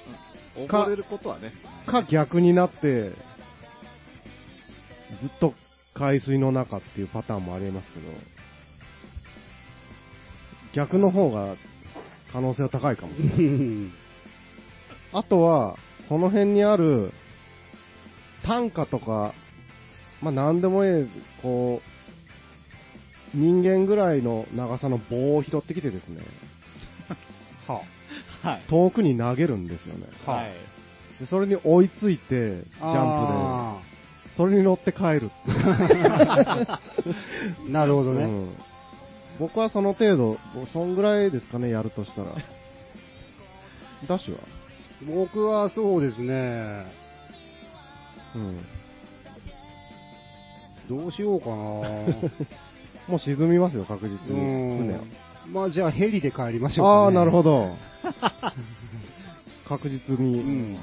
[0.66, 1.52] か溺れることはね。
[1.86, 3.14] か逆になって、ず
[5.28, 5.54] っと
[5.94, 8.06] 海水の中っていうパターンもありますけど、
[10.74, 11.56] 逆の方が
[12.32, 13.12] 可能性は高いかも。
[13.16, 13.92] う ん
[15.16, 15.78] あとは、
[16.10, 17.10] この辺にある
[18.44, 19.32] 短歌とか、
[20.20, 21.08] まあ何でもいい、
[21.40, 21.80] こ
[23.34, 26.20] う、人間ぐらいの長さの棒を拾ってきてですね、
[27.66, 27.80] は
[28.42, 28.62] はい。
[28.68, 30.06] 遠くに投げるんですよね。
[30.26, 30.52] はい。
[31.18, 33.78] でそれに追いついて、ジャンプで、あ
[34.36, 35.58] それに乗って帰るっていう。
[35.64, 36.78] ー
[37.72, 38.24] なるほどね。
[38.24, 38.48] うん
[39.38, 40.38] 僕はその程度、
[40.72, 42.28] そんぐらいですかね、やるとしたら。
[44.08, 44.55] ダッシュは？
[45.04, 46.86] 僕はそうですね。
[48.34, 48.60] うん。
[50.88, 51.54] どうしようかな。
[53.08, 54.78] もう沈みますよ、確実に。
[54.78, 55.00] 船は。
[55.48, 57.04] まあじゃあヘリで帰りましょうか、ね。
[57.04, 57.76] ああ、なるほど。
[59.68, 60.78] 確実に、うん。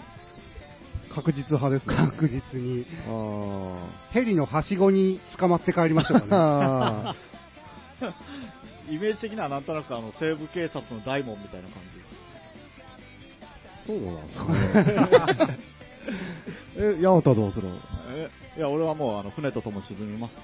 [1.14, 1.96] 確実派ですね。
[1.96, 2.86] 確実に。
[3.08, 6.32] あヘリのはしごに捕まって帰りましょうーかね。
[8.02, 8.14] あ
[8.90, 12.04] イメージ的にはなんとなくあの西部警察の大門みたいな感じ。
[13.86, 15.58] ー、そうなんですね。
[16.76, 17.68] え、ヤマトはどうする
[18.10, 20.36] えいや、俺はもうあの船ととも沈みます。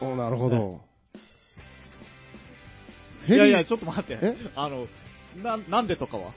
[0.00, 0.80] のおなるほど。
[3.28, 4.36] いやいや、ちょっと待ってえ？
[4.54, 4.86] あの、
[5.42, 6.32] な、なんでとかは？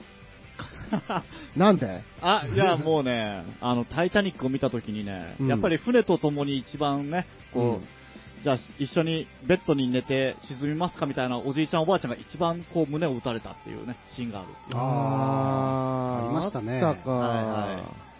[1.56, 2.02] なんで？
[2.20, 7.99] あ、いや、もうね、あの、タイタニックを見たときにね、うんやっぱり船とともに一番ね、こう、うん
[8.42, 14.48] じゃあ一緒にベッドに寝て沈みますかみたいなおじいちゃんおばあちゃんが一番こう胸を打たれたっていうね、シーンがある。
[14.72, 17.10] あーありましたねあったか。
[17.10, 18.10] はいは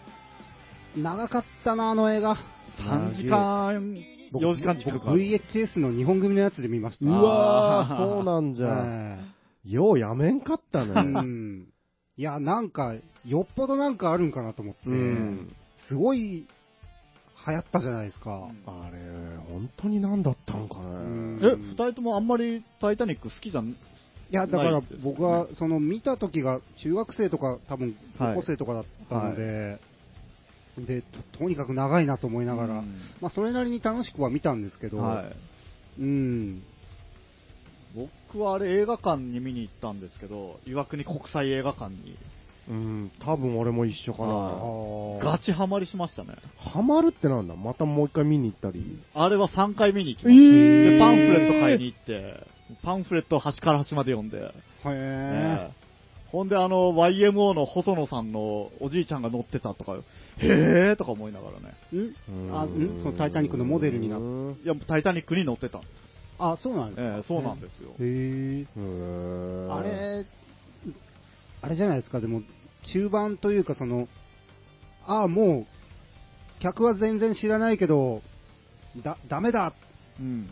[0.95, 2.37] 長かったな、あの映画。
[2.77, 3.95] 短時間、
[4.33, 7.05] 僕4時間近く VHS の日本組のやつで見ました。
[7.05, 8.67] うわそうなんじゃ。
[8.67, 9.17] は
[9.63, 11.21] ようやめんかったいうね。
[11.21, 11.67] ん。
[12.17, 12.93] いや、なんか、
[13.25, 15.55] よっぽどなんかあるんかなと思って、うん。
[15.87, 16.47] すごい
[17.47, 18.49] 流行ったじゃないですか。
[18.65, 18.99] あれ、
[19.49, 21.37] 本当に何だったのかん。
[21.39, 21.47] ね。
[21.47, 23.75] え、二人ともあんまりタイタニック好きじゃんい？
[24.29, 29.79] や、だから僕は、その見た時が中学生とか、多分高校生とかだったので、
[30.77, 33.01] でと、とにかく長いなと思いながら、うん。
[33.21, 35.35] まあ、それなりに楽しくは見たんですけど、はい。
[35.99, 36.63] うん、
[37.93, 42.17] 僕はあれ映画館に見に行ったんですけど、岩国国際映画館に
[42.69, 45.31] うん、多分俺も一緒かな。
[45.31, 46.35] ガチハマりしましたね。
[46.57, 47.55] ハマるってなんだ？
[47.55, 48.99] またもう一回見に行ったり。
[49.13, 50.43] あれは3回見に行きえました。
[50.43, 52.47] ーで、パンフレット買いに行って、
[52.83, 54.41] パンフレットを端から端まで読んで、へ
[54.85, 55.71] ええ
[56.31, 59.97] ほんであの YMO の細野さんのおじいちゃんが乗ってたとか、
[60.37, 61.73] へーとか思いながらね。
[62.53, 64.55] あんそのタイタニックのモデルになっる。
[64.63, 65.81] いや、タイタニックに乗ってた。
[66.39, 67.15] あ、そうなんですか。
[67.17, 67.91] ええそうなんですよ。
[67.99, 70.25] へーあれ、
[71.61, 72.41] あれじゃないですか、でも、
[72.93, 74.07] 中盤というか、その、
[75.05, 75.67] ああ、も
[76.59, 78.21] う、客は全然知らないけど、
[79.03, 79.73] だ、ダメだ
[80.19, 80.49] うん。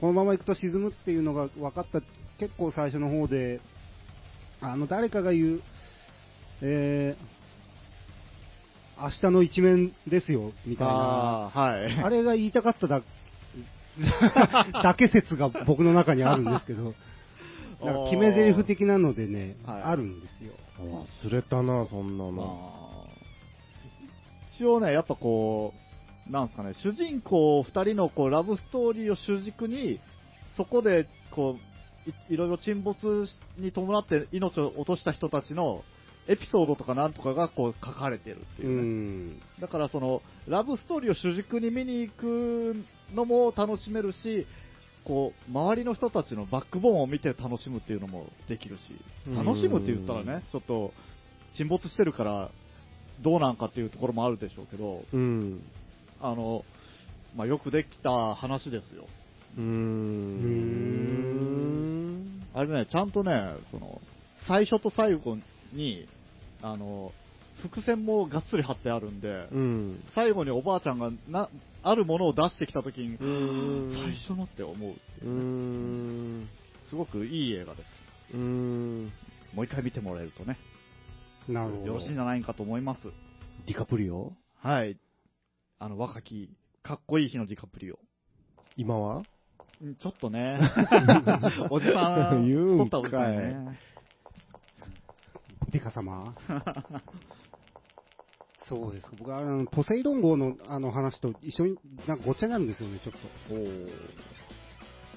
[0.00, 2.00] このまま行くと沈むっていうのが分かった
[2.38, 3.60] 結構最初の方で、
[4.60, 5.62] あの、誰かが言う、
[6.62, 10.92] えー、明日の一面ですよ、みたいな。
[10.92, 12.02] ああ、はい。
[12.02, 13.02] あれが言いたかっただ、
[14.82, 16.94] だけ説が僕の中にあるんですけど、
[17.82, 20.52] なんか決め台詞的なのでね、はいあるんですよ。
[20.78, 22.32] 忘れたな、そんなの。
[22.32, 23.06] まあ、
[24.56, 25.72] 一応ね、やっぱこ
[26.28, 30.00] う、なんすかね、主人公二人のこうラブストーリーを主軸に、
[30.56, 31.74] そこでこう
[32.30, 33.26] いいろいろ沈没
[33.58, 35.82] に伴って命を落とした人たちの
[36.26, 38.82] エピソードとかなんとかがこう書かれてるってういう、ね
[39.36, 39.40] ん。
[39.60, 42.76] だからそのラブストーリーを主軸に見に行く
[43.14, 44.46] のも楽しめるし、
[45.04, 48.82] こう周りの人たちのバックボーンを見て楽しむっていうのもできるし、
[49.34, 50.92] 楽しむって言ったらうんね、ちょっと
[51.56, 52.50] 沈没してるから
[53.22, 55.62] どうなんかっていうところもあるでしょうけど、うん。
[56.20, 56.64] あの
[57.36, 59.06] まあ、よくできた話ですよ。
[59.58, 60.64] うーん。
[62.54, 64.00] あれね、ちゃんとね、その
[64.46, 65.36] 最初と最後
[65.72, 66.06] に
[66.62, 67.12] あの
[67.62, 70.04] 伏線もがっつり貼ってあるんで、うん。
[70.14, 71.48] 最後におばあちゃんがな
[71.82, 73.16] あるものを出してきたときに。
[73.18, 75.36] 最初のって思うっていううー
[76.42, 76.48] ん。
[76.88, 78.36] すごくいい映画です。
[78.36, 78.36] う。
[78.36, 80.58] もう一回見てもらえるとね、
[81.48, 81.86] なるほど。
[81.86, 83.00] よろしいんじゃないかと思います。
[83.66, 84.32] ディカプリオ？
[84.60, 84.98] はい。
[85.78, 86.50] あの、若き、
[86.82, 87.98] かっこいい日のディカプリオ。
[88.76, 89.22] 今は？
[89.82, 90.60] うんちょっとね、
[91.70, 93.78] おじさん、言うんかい太ったおじさんね。
[95.70, 96.34] デカ様？
[98.68, 99.12] そうですか。
[99.18, 103.18] 僕はあの、ポセイドン号のあの話と一緒に、なんかごっちゃになるんですよね、ちょっと。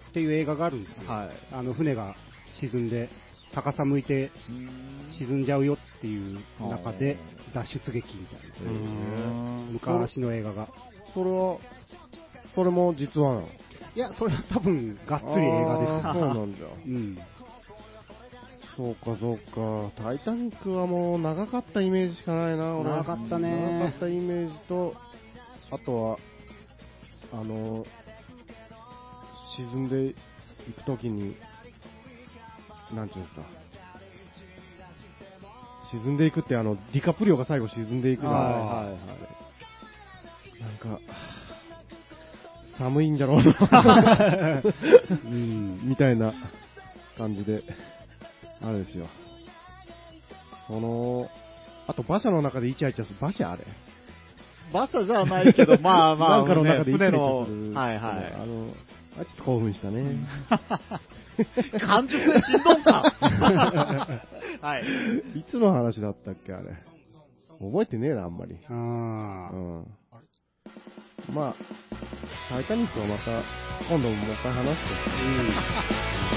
[0.09, 1.09] っていう映画があるんですよ。
[1.09, 1.29] はい。
[1.51, 2.15] あの、船が
[2.59, 3.09] 沈んで、
[3.55, 4.31] 逆さ向いて
[5.17, 7.17] 沈んじゃうよっていう中で、
[7.53, 8.71] 脱出劇みたいな。
[9.71, 10.67] 昔の映画が。
[11.13, 11.57] それは、
[12.53, 13.47] それも実話なの？
[13.95, 15.91] いや、それは多分、がっつり映画です。
[16.19, 16.65] そうなんじゃ。
[16.67, 17.17] うん。
[18.77, 19.91] そうか、そうか。
[20.03, 22.75] タイタニックはもう長かったイメージしかないな。
[22.75, 24.93] 長かったね長かったイメージと、
[25.71, 26.17] あとは、
[27.33, 27.87] あの、
[29.57, 30.09] 沈んで
[30.69, 31.35] いくときに、
[32.93, 33.41] なんていうんですか。
[35.91, 38.97] 沈んでいくって、あの、ディカプリオが最後沈んでいくないはいはいは
[40.55, 40.61] い。
[40.61, 40.99] なんか、
[42.77, 44.61] 寒いんじゃろうな。
[45.25, 45.79] うん。
[45.81, 46.35] みたいな
[47.17, 47.63] 感じで、
[48.61, 49.07] あれですよ。
[50.67, 51.29] その、
[51.87, 53.63] あと馬車の中でイチャイチャする、馬車あれ
[54.71, 58.73] 馬車じゃないけど、 まあまあ、なんかの中でイチャイチャね船のする、はいはあの、
[59.19, 60.01] あちょっと興奮したね。
[60.01, 60.15] い。
[61.79, 63.03] 感触でしんどんか
[64.61, 65.39] はい。
[65.39, 66.75] いつの話だったっけ、あれ。
[67.59, 68.57] 覚えてねえな、あんまり。
[68.69, 68.77] あうあ。
[68.77, 69.87] ん。
[71.33, 71.55] まあ、
[72.49, 73.41] タイタニックはまた、
[73.89, 74.83] 今度もう一回話し
[76.31, 76.36] て。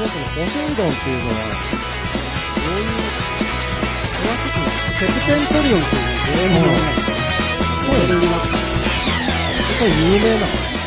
[0.00, 1.44] そもそのポセイドンっていうのは、
[2.56, 3.12] どういう、
[4.16, 6.94] これはちょっとセプテントリオンっていうゲームのね、
[7.68, 10.46] そうモデルになったやっぱり有名な。
[10.46, 10.79] の